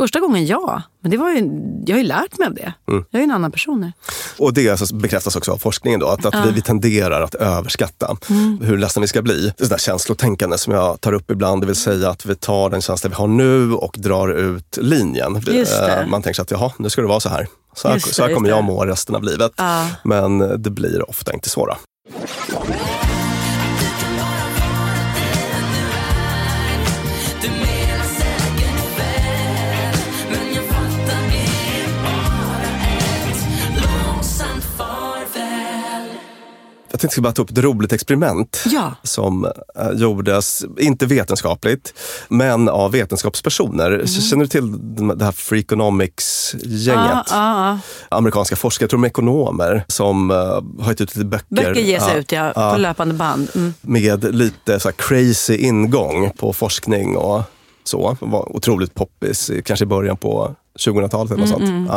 [0.00, 1.36] Första gången ja, men det var ju,
[1.86, 2.72] jag har ju lärt mig av det.
[2.88, 3.04] Mm.
[3.10, 3.92] Jag är en annan person nu.
[4.38, 6.42] Och det alltså bekräftas också av forskningen då, att, att Ja.
[6.46, 8.58] vi, vi tenderar att överskatta Mm.
[8.62, 9.52] hur ledsna vi ska bli.
[9.58, 12.80] Det är känslotänkande som jag tar upp ibland, det vill säga att vi tar den
[12.80, 15.36] känsla vi har nu och drar ut linjen.
[15.36, 17.46] Eh, Man tänker sig att jaha, nu ska det vara så här.
[17.74, 19.52] Så här, det, så här kommer jag må resten av livet.
[19.56, 19.86] Ja.
[20.04, 21.66] Men det blir ofta inte så.
[21.66, 21.76] Då.
[37.02, 38.94] Jag tänkte bara ta upp ett roligt experiment Ja.
[39.02, 39.44] som
[39.78, 41.94] eh, gjordes, inte vetenskapligt,
[42.28, 43.90] men av vetenskapspersoner.
[43.92, 44.06] Mm.
[44.06, 44.72] Känner du till
[45.18, 47.26] det här Freakonomics-gänget?
[47.30, 47.78] Ja, ja.
[48.08, 50.36] Amerikanska forskare, jag tror de är ekonomer, som eh,
[50.84, 51.44] har gett ut lite böcker.
[51.48, 53.48] Böcker ges Ja, ut ja, på löpande band.
[53.54, 53.74] Mm.
[53.80, 57.42] Med lite så här crazy ingång på forskning och
[57.84, 58.16] så.
[58.20, 60.54] Var otroligt poppis, kanske i början på
[60.86, 61.62] 2000-talet eller Mm, sånt.
[61.70, 61.90] mm.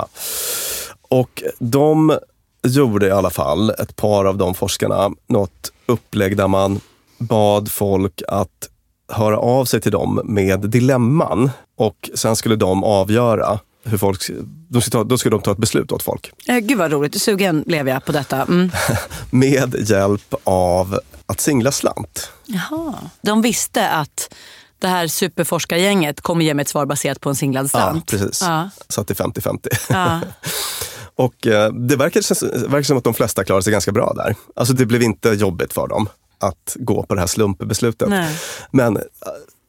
[1.10, 2.18] Och de
[2.64, 6.80] gjorde i alla fall, ett par av de forskarna, något upplägg där man
[7.18, 8.70] bad folk att
[9.12, 11.52] höra av sig till dem med dilemman.
[11.78, 14.22] Och sen skulle de avgöra hur folk,
[14.70, 16.32] de skulle ta, då skulle de ta ett beslut åt folk.
[16.48, 18.42] Eh, Gud vad roligt, sugen blev jag på detta.
[18.42, 18.72] Mm.
[19.30, 22.32] Med hjälp av att singla slant.
[22.46, 22.94] Jaha.
[23.22, 24.34] De visste att
[24.80, 28.12] det här superforskargänget kommer ge mig ett svar baserat på en singlad Ja, slant.
[28.12, 28.42] precis.
[28.42, 28.70] Ja.
[28.90, 29.68] Så att det är 50-50.
[29.90, 30.20] Ja.
[31.16, 34.36] Och eh, det verkar, verkar som att de flesta klarade sig ganska bra där.
[34.56, 36.10] Alltså det blev inte jobbigt för dem
[36.40, 38.10] att gå på det här slumpbeslutet.
[38.10, 38.38] Nej.
[38.72, 39.04] Men eh,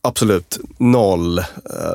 [0.03, 1.45] absolut noll eh,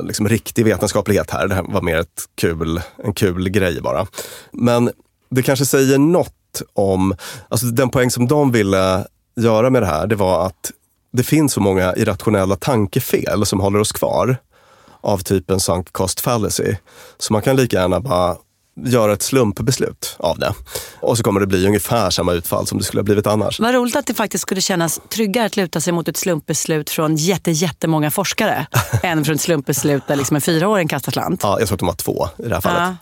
[0.04, 1.48] liksom, riktig vetenskaplighet här.
[1.48, 4.08] Det här var mer ett kul, en kul grej bara.
[4.52, 4.92] Men
[5.30, 7.16] det kanske säger något om,
[7.50, 10.72] alltså den poäng som de ville göra med det här, det var att
[11.12, 14.38] det finns så många irrationella tankefel som håller oss kvar
[15.02, 16.76] av typen sunk cost fallacy.
[17.18, 18.38] Så man kan lika gärna bara
[18.86, 20.54] göra ett slumpbeslut av det.
[21.00, 23.60] Och så kommer det bli ungefär samma utfall som det skulle ha blivit annars.
[23.60, 27.16] Vad roligt att det faktiskt skulle kännas tryggare att luta sig mot ett slumpbeslut från
[27.16, 28.68] jätte, jättemånga forskare
[29.04, 31.40] än från ett slumpbeslut där liksom en fyraåring kastar slant.
[31.44, 32.96] Ja, jag tror att de var två i det här fallet.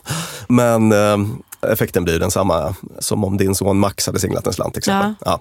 [0.48, 4.80] Men eh, effekten blir densamma som om din son Max hade singlat en slant till
[4.80, 5.14] exempel.
[5.24, 5.40] Ja.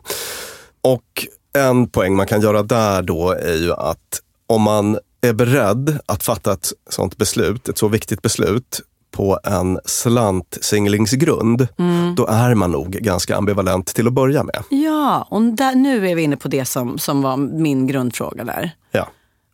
[0.81, 1.27] Och
[1.57, 6.23] en poäng man kan göra där då är ju att om man är beredd att
[6.23, 8.81] fatta ett sånt beslut, ett så viktigt beslut
[9.11, 12.15] på en slantsinglingsgrund, Mm.
[12.15, 14.63] då är man nog ganska ambivalent till att börja med.
[14.69, 18.71] Ja, och där, nu är vi inne på det som, som var min grundfråga där.
[18.91, 19.07] Ja.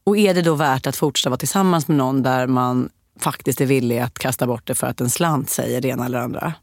[0.06, 2.90] Och är det då värt att fortsätta vara tillsammans med någon där man
[3.20, 6.20] faktiskt är villig att kasta bort det för att en slant säger det ena eller
[6.20, 6.54] andra?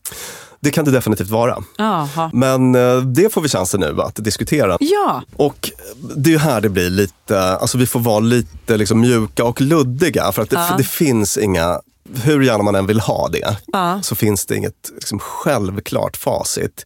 [0.62, 1.58] Det kan det definitivt vara.
[1.78, 2.30] Jaha.
[2.32, 4.76] Men eh, det får vi chansen nu att diskutera.
[4.80, 5.70] Ja, Och
[6.16, 10.32] det är här det blir lite, alltså vi får vara lite liksom mjuka och luddiga
[10.32, 10.62] för att det, Ja.
[10.66, 11.80] för det finns inga,
[12.24, 14.00] hur gärna man än vill ha det, Ja.
[14.02, 16.84] så finns det inget liksom, självklart facit.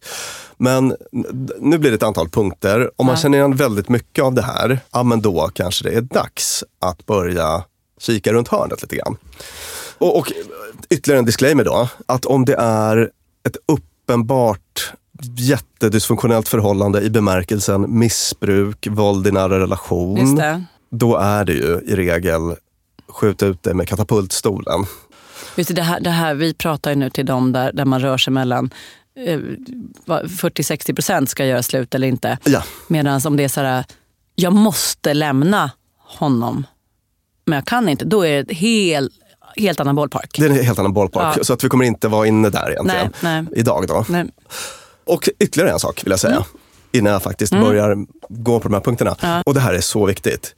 [0.57, 0.95] Men
[1.59, 2.91] nu blir det ett antal punkter.
[2.95, 3.21] Om man Ja.
[3.21, 7.05] känner igen väldigt mycket av det här, ja men då kanske det är dags att
[7.05, 7.63] börja
[7.99, 9.17] kika runt hörnet lite grann.
[9.97, 10.31] Och, och
[10.89, 13.11] ytterligare en disclaimer då, att om det är
[13.47, 14.93] ett uppenbart
[15.37, 20.41] jättedysfunktionellt förhållande i bemärkelsen missbruk, våld i nära relation.
[20.91, 22.55] Då är det ju i regel
[23.09, 24.85] skjuta ut det med katapultstolen.
[25.55, 28.17] Just det, här, det här, vi pratar ju nu till dem där, där man rör
[28.17, 28.69] sig mellan
[29.25, 29.39] eh,
[30.05, 32.37] vad, 40-60 procent ska göra slut eller inte.
[32.43, 32.63] Ja.
[32.87, 33.85] Medan om det är så här,
[34.35, 36.65] jag måste lämna honom,
[37.45, 38.05] men jag kan inte.
[38.05, 39.11] Då är det helt,
[39.57, 40.35] helt annan bollpark.
[40.39, 41.43] Det är en helt annan bollpark, Ja.
[41.43, 43.59] så att vi kommer inte vara inne där egentligen Nej, nej.
[43.59, 43.87] idag.
[43.87, 44.05] Då.
[44.09, 44.25] Nej.
[45.05, 46.45] Och ytterligare en sak vill jag säga,
[46.91, 47.97] innan jag faktiskt börjar
[48.29, 49.15] gå på de här punkterna.
[49.21, 49.41] Ja.
[49.45, 50.55] Och det här är så viktigt.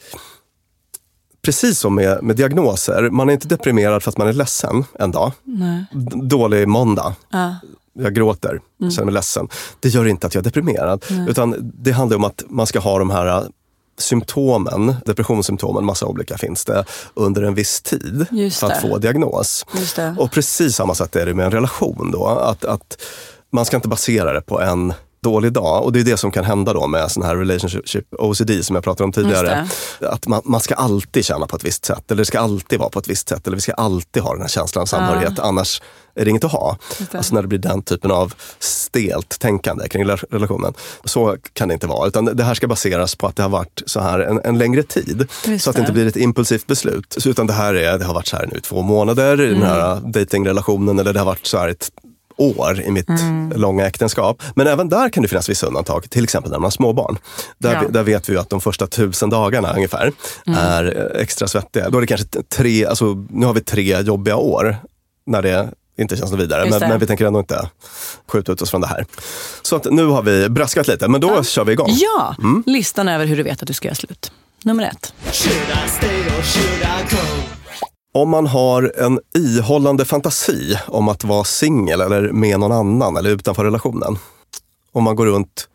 [1.47, 5.11] Precis som med, med diagnoser, man är inte deprimerad för att man är ledsen en
[5.11, 5.31] dag.
[5.43, 5.85] Nej.
[6.23, 7.55] Dålig måndag, Ja.
[7.93, 8.59] jag gråter,
[8.91, 9.47] känner mig ledsen.
[9.79, 11.05] Det gör inte att jag är deprimerad.
[11.09, 11.29] Nej.
[11.29, 13.43] Utan det handlar om att man ska ha de här äh,
[13.97, 18.87] symptomen, depressionssymptomen, massa olika finns det, under en viss tid Just för att det.
[18.89, 19.65] få diagnos.
[20.17, 22.25] Och precis samma sätt är det med en relation då.
[22.25, 23.01] Att, att
[23.51, 24.93] man ska inte basera det på en
[25.28, 25.84] dålig dag.
[25.84, 28.84] Och det är det som kan hända då med sån här relationship OCD som jag
[28.84, 29.67] pratade om tidigare.
[30.01, 32.89] Att man, man ska alltid känna på ett visst sätt, eller det ska alltid vara
[32.89, 35.82] på ett visst sätt, eller vi ska alltid ha den här känslan av samhörighet, annars
[36.15, 36.78] är det inget att ha.
[37.11, 40.73] Alltså när det blir den typen av stelt tänkande kring rela- relationen.
[41.05, 43.84] Så kan det inte vara, utan det här ska baseras på att det har varit
[43.86, 45.28] så här en, en längre tid.
[45.45, 47.15] Just så att det inte blir ett impulsivt beslut.
[47.17, 49.61] Så, utan det här är, det har varit så här nu två månader i den
[49.63, 51.91] här datingrelationen eller det har varit så här ett
[52.38, 53.07] år i mitt
[53.55, 54.43] långa äktenskap.
[54.55, 57.17] Men även där kan det finnas vissa undantag, till exempel när man har småbarn.
[57.57, 57.89] Där, Ja.
[57.89, 60.11] där vet vi ju att de första tusen dagarna ungefär
[60.57, 61.89] är eh, extra svettiga.
[61.89, 64.77] Då är det kanske tre, alltså nu har vi tre jobbiga år
[65.25, 65.69] när det
[65.99, 66.69] inte känns något vidare.
[66.69, 67.69] Men, men vi tänker ändå inte
[68.27, 69.05] skjuta ut oss från det här.
[69.61, 71.89] Så att nu har vi braskat lite, men då kör vi igång.
[71.89, 72.35] Ja,
[72.65, 74.31] listan över hur du vet att du ska göra slut.
[74.63, 75.13] Nummer ett.
[78.18, 83.30] Om man har en ihållande fantasi om att vara singel eller med någon annan eller
[83.30, 84.18] utanför relationen.
[84.91, 85.68] Om man går runt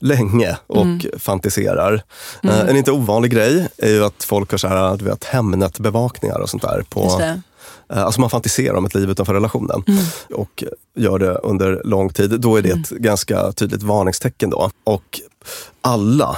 [0.00, 1.00] länge och Mm.
[1.18, 2.02] fantiserar.
[2.42, 6.38] Eh, en inte ovanlig grej är ju att folk har så här, du vet, Hemnet-bevakningar
[6.38, 6.84] och sånt där.
[6.88, 7.00] På.
[7.90, 9.82] Eh, Alltså man fantiserar om ett liv utanför relationen
[10.34, 10.64] och
[10.96, 12.40] gör det under lång tid.
[12.40, 14.70] Då är det ett ganska tydligt varningstecken då.
[14.84, 15.20] Och
[15.80, 16.36] alla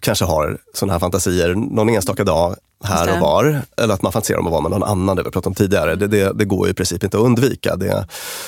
[0.00, 3.62] kanske har sådana här fantasier någon enstaka dag här och var.
[3.76, 5.94] Eller att man fantiserar om att vara med någon annan, det vi pratade om tidigare.
[5.94, 7.76] Det, det, det går ju i princip inte att undvika.
[7.76, 8.06] Det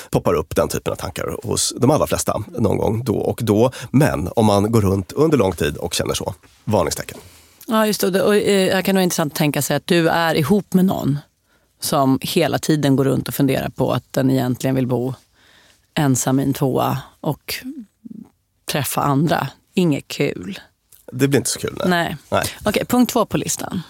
[0.09, 3.71] poppar upp den typen av tankar hos de allra flesta någon gång då och då.
[3.91, 6.33] Men om man går runt under lång tid och känner så,
[6.63, 7.17] varningstecken.
[7.67, 8.21] Ja, just det.
[8.21, 11.19] Och, eh, här kan vara intressant att tänka sig att du är ihop med någon
[11.79, 15.13] som hela tiden går runt och funderar på att den egentligen vill bo
[15.93, 17.55] ensam i en tvåa och
[18.71, 19.47] träffa andra.
[19.73, 20.59] Inget kul.
[21.11, 21.75] Det blir inte så kul.
[21.77, 21.87] Nej.
[21.89, 22.15] Nej.
[22.29, 22.45] Nej.
[22.65, 23.81] Okej, punkt två på listan.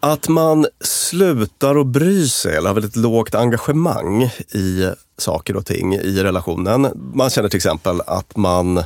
[0.00, 4.22] Att man slutar att bry sig eller har väldigt lågt engagemang
[4.54, 7.10] i saker och ting i relationen.
[7.14, 8.82] Man känner till exempel att man,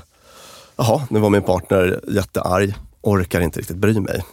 [0.76, 4.24] jaha, nu var min partner jättearg, orkar inte riktigt bry mig.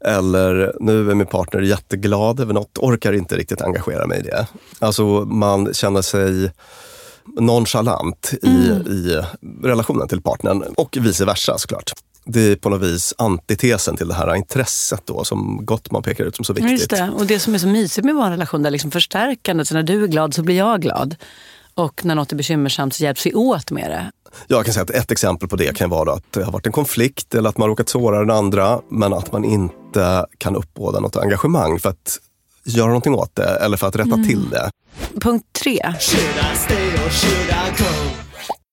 [0.00, 4.46] Eller nu är min partner jätteglad över något, orkar inte riktigt engagera mig i det.
[4.78, 6.52] Alltså man känner sig
[7.40, 9.22] nonchalant i, i
[9.62, 11.92] relationen till partnern och vice versa såklart.
[12.24, 16.36] Det är på något vis antitesen till det här intresset då som Gottman pekar ut
[16.36, 16.72] som så viktigt.
[16.72, 17.10] Just det.
[17.16, 19.68] Och det som är så mysigt med vår relation, det är liksom förstärkandet.
[19.68, 21.16] Så när du är glad så blir jag glad.
[21.74, 24.10] Och när något är bekymmersamt så hjälps vi åt med det.
[24.48, 26.72] Jag kan säga att ett exempel på det kan vara att det har varit en
[26.72, 31.16] konflikt eller att man råkat såra den andra men att man inte kan uppbåda något
[31.16, 32.18] engagemang för att
[32.64, 34.70] göra någonting åt det eller för att rätta till det.
[35.20, 35.94] Punkt tre.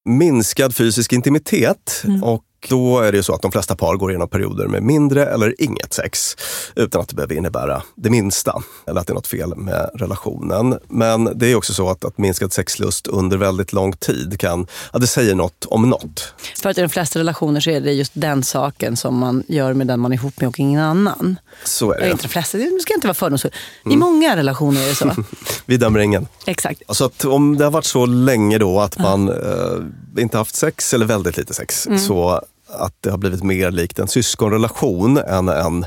[0.06, 2.04] minskad fysisk intimitet.
[2.24, 5.26] Och då är det ju så att de flesta par går igenom perioder med mindre
[5.26, 6.36] eller inget sex
[6.76, 10.80] utan att det behöver innebära det minsta eller att det är något fel med relationen.
[10.88, 15.00] Men det är också så att, att minskad sexlust under väldigt lång tid kan, ja,
[15.00, 16.34] det säger något om något.
[16.62, 19.74] För att i de flesta relationer så är det just den saken som man gör
[19.74, 21.40] med den man är ihop med och ingen annan.
[21.64, 22.12] Så är Eller det.
[22.12, 23.52] inte de flesta, det ska inte vara fördomsfull.
[23.86, 23.98] Mm.
[23.98, 25.12] I många relationer är det så.
[25.66, 26.28] Vi dömer ingen.
[26.46, 26.82] Exakt.
[26.88, 30.94] Alltså att om det har varit så länge då att man eh, inte haft sex
[30.94, 35.86] eller väldigt lite sex, så att det har blivit mer likt en syskonrelation än en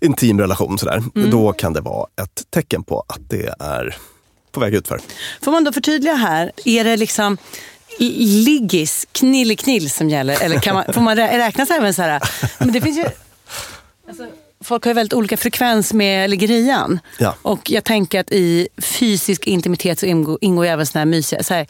[0.00, 1.02] intim relation sådär.
[1.30, 3.96] Då kan det vara ett tecken på att det är
[4.52, 5.00] på väg utför.
[5.42, 7.36] Får man då förtydliga här, är det liksom
[7.98, 10.42] liggis, knilliknill som gäller?
[10.42, 12.22] Eller kan man, får man rä- räkna så även så här?
[12.58, 13.04] Men det finns ju,
[14.08, 14.26] alltså,
[14.64, 17.00] folk har ju väldigt olika frekvens med liggerian.
[17.18, 17.34] Ja.
[17.42, 21.42] Och jag tänker att i fysisk intimitet så ingår, ingår ju även såna här mysiga,
[21.42, 21.66] så här,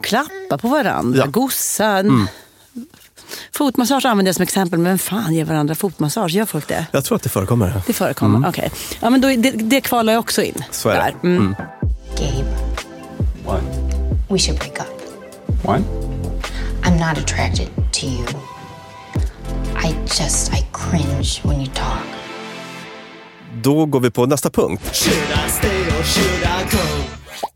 [0.00, 1.26] klappa på varandra, Ja.
[1.26, 2.04] gossa.
[3.52, 6.30] Fotmassage använder jag som exempel, men vem fan ger varandra fotmassage?
[6.30, 6.86] Gör folk det?
[6.92, 7.82] Jag tror att det förekommer.
[7.86, 8.70] Det förekommer, okej.
[9.00, 10.64] Ja, men då, det, det kvalar jag också in.
[10.70, 11.00] Så är det.
[11.00, 11.14] där.
[11.28, 11.54] Mm.
[12.18, 12.44] Gabe,
[13.46, 13.62] What?
[14.28, 15.00] we should break up.
[15.64, 15.80] What?
[16.82, 18.26] I'm not attracted to you.
[19.84, 21.98] I just, I cringe when you talk.
[23.62, 24.82] Då går vi på nästa punkt.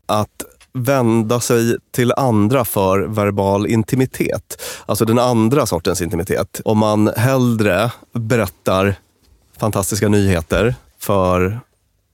[0.05, 0.27] Att
[0.73, 4.61] vända sig till andra för verbal intimitet.
[4.85, 6.61] Alltså den andra sortens intimitet.
[6.65, 8.95] Om man hellre berättar
[9.57, 11.59] fantastiska nyheter för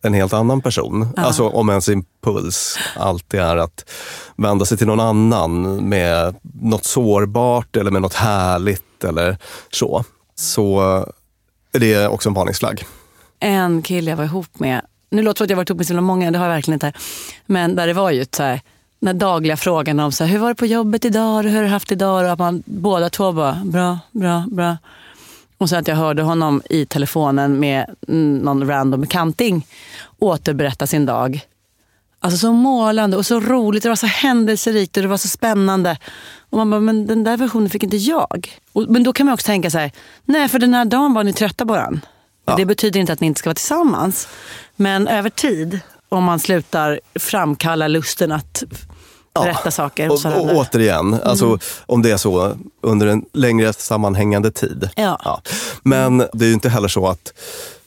[0.02, 1.08] en helt annan person.
[1.18, 3.90] Alltså om ens impuls alltid är att
[4.36, 9.38] vända sig till någon annan med något sårbart eller med något härligt eller
[9.72, 10.04] så.
[10.36, 10.82] Så
[11.74, 12.86] är det också en varningsflagg.
[13.40, 15.88] en kille jag var ihop med, nu låter det som att jag varit ihop med
[15.88, 16.94] så många, det har jag verkligen inte.
[17.46, 18.62] Men där det var ju så här,
[19.00, 21.64] den här dagliga frågan om så här, hur var det på jobbet idag, hur har
[21.64, 22.26] du haft idag?
[22.26, 24.78] Och att man båda två bara, bra, bra, bra.
[25.58, 27.86] Och sen att jag hörde honom i telefonen med
[28.42, 29.68] någon random bekanting
[30.20, 31.42] återberätta sin dag.
[32.20, 33.84] Alltså så målande och så roligt.
[33.84, 35.98] Det var så händelserikt och det var så spännande.
[36.50, 38.60] Och man bara, men den där versionen fick inte jag.
[38.74, 39.92] Och, men då kan man också tänka så här,
[40.26, 42.02] nej för den här dagen var ni trötta på den.
[42.58, 44.28] Det betyder inte att ni inte ska vara tillsammans.
[44.76, 45.80] Men över tid,
[46.10, 48.64] om man slutar framkalla lusten att
[49.34, 51.60] berätta saker hos Och, och återigen, alltså, Mm.
[51.86, 54.90] om det är så under en längre sammanhängande tid.
[54.96, 55.42] Ja.
[55.84, 57.34] Men det är ju inte heller så att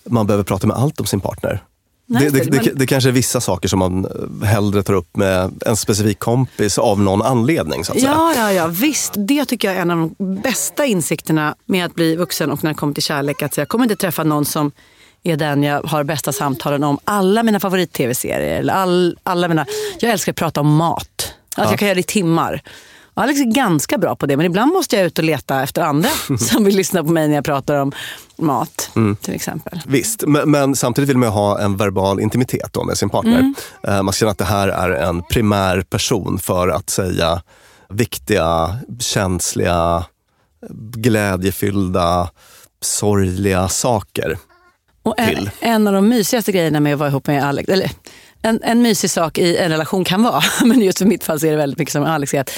[0.04, 1.62] man behöver prata med allt om sin partner.
[2.10, 4.06] Nej, det, det, det- det, kanske är vissa saker som man
[4.44, 7.84] hellre tar upp med en specifik kompis av någon anledning.
[7.84, 8.10] Så att säga.
[8.12, 9.12] Ja, ja, ja, visst.
[9.16, 12.70] Det tycker jag är en av de bästa insikterna med att bli vuxen och när
[12.70, 13.42] det kommer till kärlek.
[13.42, 14.70] Att jag kommer inte träffa någon som
[15.22, 16.98] är den jag har bästa samtalen om.
[17.04, 18.68] Alla mina favorit-tv-serier.
[18.70, 19.66] All, alla mina,
[20.00, 21.04] jag älskar att prata om mat.
[21.56, 21.70] Att Ja.
[21.70, 22.62] Jag kan göra det i timmar.
[23.18, 26.08] Alex är ganska bra på det, men ibland måste jag ut och leta efter andra
[26.38, 27.92] som vill lyssna på mig när jag pratar om
[28.36, 29.16] mat, Mm.
[29.16, 29.80] till exempel.
[29.86, 33.38] Visst, men, men samtidigt vill man ju ha en verbal intimitet då med sin partner.
[33.38, 33.54] Mm.
[33.88, 37.42] Eh, Man känna att det här är en primär person för att säga
[37.90, 40.04] viktiga, känsliga,
[40.96, 42.30] glädjefyllda,
[42.82, 44.38] sorgliga saker.
[45.02, 45.50] Och en, till.
[45.60, 47.90] en av de mysigaste grejerna med att vara ihop med Alex, eller
[48.42, 51.46] en, en mysig sak i en relation kan vara, men just för mitt fall så
[51.46, 52.50] är det väldigt mycket som Alex, är att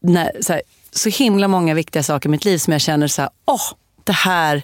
[0.00, 3.22] när, så, här, så himla många viktiga saker i mitt liv som jag känner så
[3.22, 3.72] här, åh,
[4.04, 4.62] det här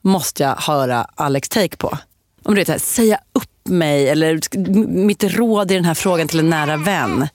[0.00, 1.98] måste jag höra Alex take på.
[2.42, 4.40] Om du vet, säga upp mig eller
[4.86, 7.28] mitt råd i den här frågan till en nära vän.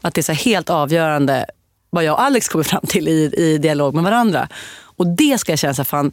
[0.00, 1.46] Att det är så helt avgörande
[1.90, 4.48] vad jag och Alex kommer fram till i, i dialog med varandra.
[4.96, 6.12] Och det ska jag känna så här, fan,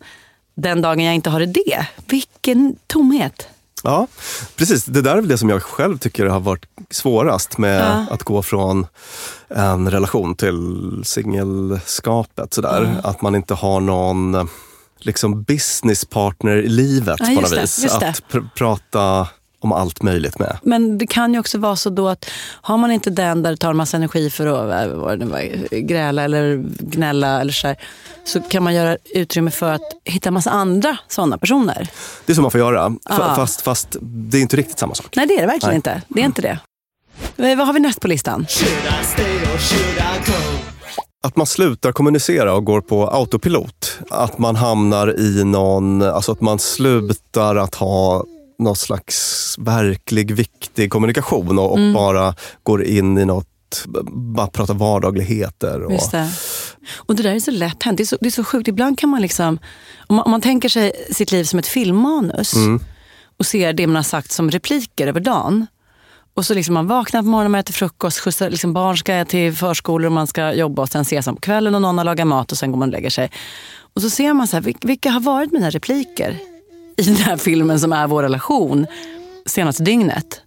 [0.55, 3.47] den dagen jag inte har det, vilken tomhet.
[3.83, 4.07] Ja,
[4.55, 4.85] precis.
[4.85, 8.05] Det där är väl det som jag själv tycker har varit svårast med Ja.
[8.13, 8.87] att gå från
[9.47, 12.53] en relation till singelskapet.
[12.53, 13.01] Sådär.
[13.03, 14.49] Att man inte har någon
[14.99, 17.75] liksom businesspartner i livet Ja, på något vis.
[17.99, 18.09] det.
[18.09, 19.27] Att pr- prata
[19.59, 20.57] om allt möjligt med.
[20.63, 22.29] Men det kan ju också vara så då att
[22.61, 25.25] har man inte den där det tar en massa energi för att äh, vad det
[25.25, 27.77] nu var, gräla eller gnälla eller så, här,
[28.23, 31.87] så kan man göra utrymme för att hitta en massa andra sådana personer.
[32.25, 32.95] Det är så man får göra.
[33.09, 33.33] Ja.
[33.35, 35.15] Fast, fast det är inte riktigt samma sak.
[35.15, 35.75] Nej, det är det verkligen Nej.
[35.75, 36.01] inte.
[36.07, 36.59] Det är inte det.
[37.37, 38.45] Eh, Vad har vi näst på listan?
[41.23, 43.99] Att man slutar kommunicera och går på autopilot.
[44.09, 48.23] Att man hamnar i någon, alltså att man slutar att ha
[48.59, 51.93] någon slags verklig viktig kommunikation och, och Mm.
[51.93, 53.85] bara går in i något,
[54.35, 55.81] bara pratar vardagligheter.
[55.83, 56.29] Och, Just det.
[56.95, 57.97] Och det där är så lätt hänt.
[57.97, 58.67] Det är så, det är så sjukt.
[58.67, 59.59] Ibland kan man liksom,
[60.07, 62.79] om man, om man tänker sig sitt liv som ett filmmanus Mm.
[63.39, 65.67] och ser det man har sagt som repliker över dagen.
[66.33, 69.53] Och så liksom man vaknar på morgonen, man äter frukost, skjutsar liksom barn ska till
[69.53, 72.27] förskolor och man ska jobba och sen ses man på kvällen och någon har lagat
[72.27, 73.31] mat och sen går man och lägger sig.
[73.95, 76.37] Och så ser man så här, vil- vilka har varit mina repliker
[76.99, 78.87] i den här filmen som är vår relation
[79.45, 80.41] senaste dygnet.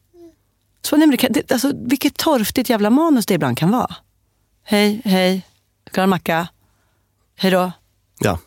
[0.83, 3.95] Så, nej, det det, alltså, vilket torftigt jävla manus det ibland kan vara.
[4.65, 5.47] Hej, hej.
[5.87, 6.49] Ska du ha en macka?
[7.37, 7.73] Hej då.
[8.19, 8.39] Ja.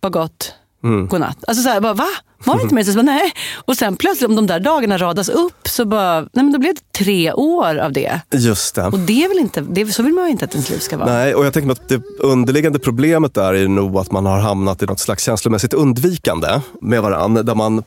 [0.00, 0.54] Vad gott.
[0.84, 1.06] Mm.
[1.06, 1.44] Godnatt.
[1.46, 2.08] Alltså så här, bara, va?
[2.44, 2.82] Var det inte mer?
[2.82, 3.32] Så bara, nej.
[3.64, 6.74] Och sen plötsligt om de där dagarna radas upp så bara, nej men då blev
[6.74, 8.20] det tre år av det.
[8.30, 8.84] Just det.
[8.86, 10.96] Och det är väl inte, det, så vill man ju inte att ens liv ska
[10.96, 11.12] vara.
[11.12, 14.82] Nej, och jag tänker att det underliggande problemet där är nog att man har hamnat
[14.82, 17.42] i något slags känslomässigt undvikande med varandra.
[17.42, 17.82] Där man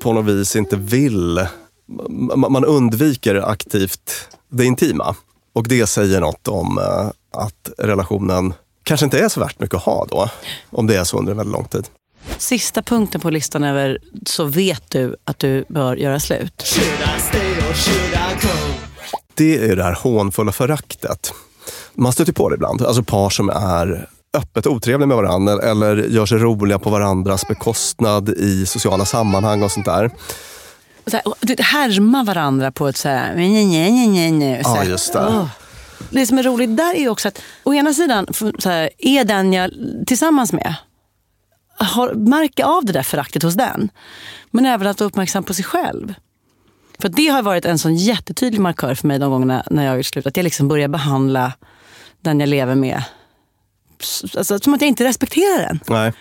[0.00, 1.46] på något vis inte vill,
[2.36, 5.14] man man undviker aktivt det intima.
[5.54, 8.54] Och det säger något om eh, att relationen
[8.88, 10.30] kanske inte är så värt mycket att ha då.
[10.70, 11.86] Om det är så under en väldigt lång tid.
[12.38, 16.76] Sista punkten på listan över så vet du att du bör göra slut.
[19.34, 21.32] Det är det här hånfulla föraktet.
[21.94, 22.82] Man stöter på det ibland.
[22.82, 28.28] Alltså par som är öppet otrevliga med varandra eller gör sig roliga på varandras bekostnad
[28.28, 30.10] i sociala sammanhang och sånt där.
[31.04, 33.34] Och så här, härma varandra på ett så här...
[33.36, 34.64] Nej, nej, nej, nej, nej.
[34.64, 35.26] Så Ja, just det.
[35.28, 35.46] åh.
[36.10, 38.26] Det som är roligt där är också att å ena sidan
[38.58, 39.70] så här, är den jag
[40.06, 40.74] tillsammans med
[41.78, 43.90] har, märker av det där föraktet hos den.
[44.50, 46.14] Men även att vara uppmärksam på sig själv.
[46.98, 49.96] För det har varit en sån jättetydlig markör för mig de gångerna när jag har
[49.96, 50.26] gjort slut.
[50.26, 51.52] Att jag liksom börjar behandla
[52.20, 53.02] den jag lever med
[54.36, 55.80] alltså, som att jag inte respekterar den.
[55.86, 56.12] Nej.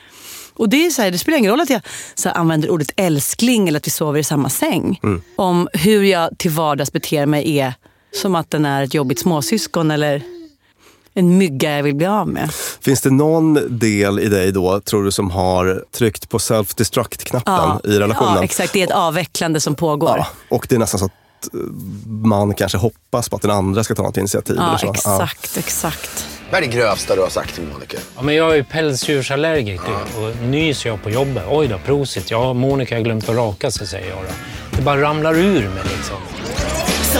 [0.53, 1.81] Och det, är så här, det spelar ingen roll att jag
[2.15, 4.99] så här, använder ordet älskling eller att vi sover i samma säng.
[5.03, 5.21] Mm.
[5.35, 7.73] Om hur jag till vardags beter mig är
[8.17, 10.23] som att den är ett jobbigt småsyskon eller
[11.13, 12.51] en mygga jag vill bli av med.
[12.81, 17.99] Finns det någon del i dig då, tror du, som har tryckt på self-destruct-knappen i
[17.99, 18.35] relationen?
[18.35, 18.73] Ja, exakt.
[18.73, 20.17] Det är ett avvecklande som pågår.
[20.17, 21.59] Ja, och det är nästan så att eh,
[22.07, 24.55] man kanske hoppas på att den andra ska ta något initiativ.
[24.59, 24.89] Ja, eller så.
[24.89, 26.27] exakt, exakt.
[26.51, 27.97] Vad är det grövsta du har sagt till Monica?
[28.15, 31.43] Ja, men jag är ju pälsdjursallergiker och nyser jag på jobbet.
[31.49, 32.31] Oj då, prosit.
[32.31, 34.33] Ja, Monica har glömt att raka sig, säger jag då.
[34.77, 36.17] Det bara ramlar ur mig liksom.
[37.13, 37.19] So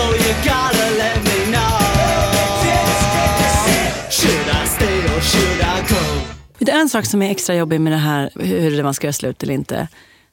[6.68, 9.14] Det är en sak som är extra jobbig med det här hur man ska göra
[9.14, 9.88] slut eller inte.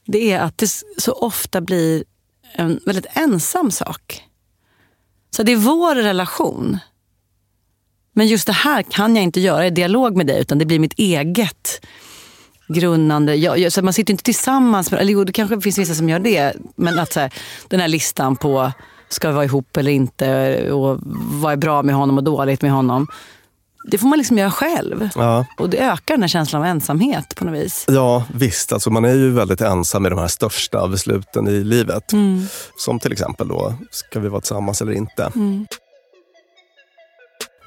[0.05, 0.67] Det är att det
[0.97, 2.03] så ofta blir
[2.53, 4.23] en väldigt ensam sak.
[5.31, 6.77] Så det är vår relation.
[8.13, 10.79] Men just det här kan jag inte göra i dialog med dig utan det blir
[10.79, 11.85] mitt eget
[12.67, 13.35] grunnande.
[13.35, 16.09] Jag, jag, så man sitter inte tillsammans, med, eller jo det kanske finns vissa som
[16.09, 16.53] gör det.
[16.75, 17.33] Men att så här,
[17.67, 18.71] den här listan på
[19.09, 20.99] ska vi vara ihop eller inte och
[21.31, 23.07] vad är bra med honom och dåligt med honom.
[23.87, 25.09] Det får man liksom göra själv.
[25.15, 25.45] Ja.
[25.57, 27.85] Och det ökar den här känslan av ensamhet på något vis.
[27.87, 28.73] Ja, visst.
[28.73, 32.13] Alltså man är ju väldigt ensam i de här största besluten i livet.
[32.13, 32.47] Mm.
[32.77, 35.31] Som till exempel då, ska vi vara tillsammans eller inte?
[35.35, 35.65] Mm.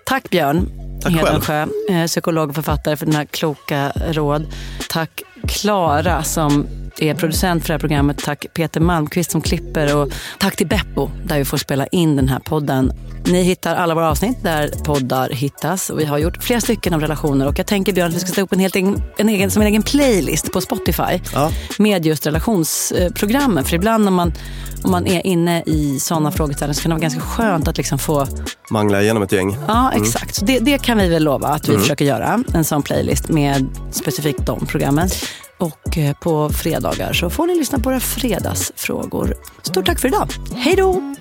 [0.07, 0.67] Tack Björn
[1.03, 4.47] Tack Hedensjö, eh, psykolog och författare för dina kloka råd.
[4.89, 6.67] Tack Klara som
[7.01, 8.19] är producent för det här programmet.
[8.25, 12.29] Tack Peter Malmqvist som klipper och tack till Beppo där vi får spela in den
[12.29, 12.93] här podden.
[13.27, 17.01] Ni hittar alla våra avsnitt där poddar hittas och vi har gjort flera stycken av
[17.01, 19.51] relationer och jag tänker Björn att vi ska sätta upp en, helt egen, en egen,
[19.51, 21.51] som en egen playlist på Spotify Ja.
[21.79, 23.65] med just relationsprogrammen.
[23.65, 24.33] För ibland om man,
[24.85, 27.99] om man är inne i sådana frågeställningar så kan det vara ganska skönt att liksom
[27.99, 28.27] få
[28.71, 29.57] Mangla igenom ett gäng.
[29.69, 30.03] Ja, Mm.
[30.03, 30.35] exakt.
[30.35, 31.83] Så det, det kan vi väl lova att vi Mm.
[31.83, 32.45] försöker göra.
[32.55, 35.09] En sån playlist med specifikt de programmen.
[35.59, 39.35] Och eh, på fredagar så får ni lyssna på våra fredagsfrågor.
[39.63, 40.29] Stort tack för idag.
[40.55, 41.15] Hej då!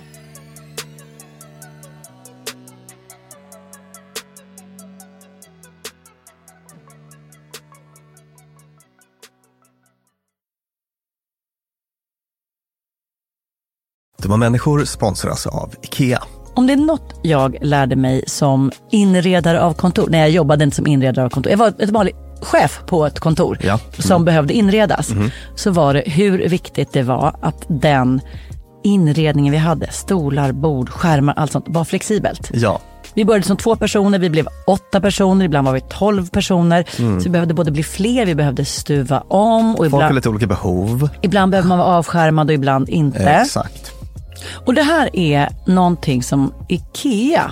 [14.22, 16.24] Dumma människor sponsras av IKEA.
[16.56, 20.76] Om det är något jag lärde mig som inredare av kontor, när jag jobbade inte
[20.76, 23.80] som inredare av kontor, jag var ett vanlig chef på ett kontor Ja.
[24.00, 25.32] som behövde inredas, Mhm.
[25.56, 28.22] så var det hur viktigt det var att den
[28.84, 32.50] inredningen vi hade, stolar, bord, skärmar, allt sånt, var flexibelt.
[32.54, 32.80] Ja.
[33.14, 36.86] Vi började som två personer, vi blev åtta personer, ibland var vi tolv personer.
[37.00, 37.20] Mm.
[37.20, 40.48] Så vi behövde både bli fler, vi behövde stuva om och Folk har lite olika
[40.48, 41.10] behov.
[41.22, 43.24] ibland behöver man vara avskärmad och ibland inte.
[43.24, 43.92] Exakt.
[44.66, 47.52] Och det här är någonting som IKEA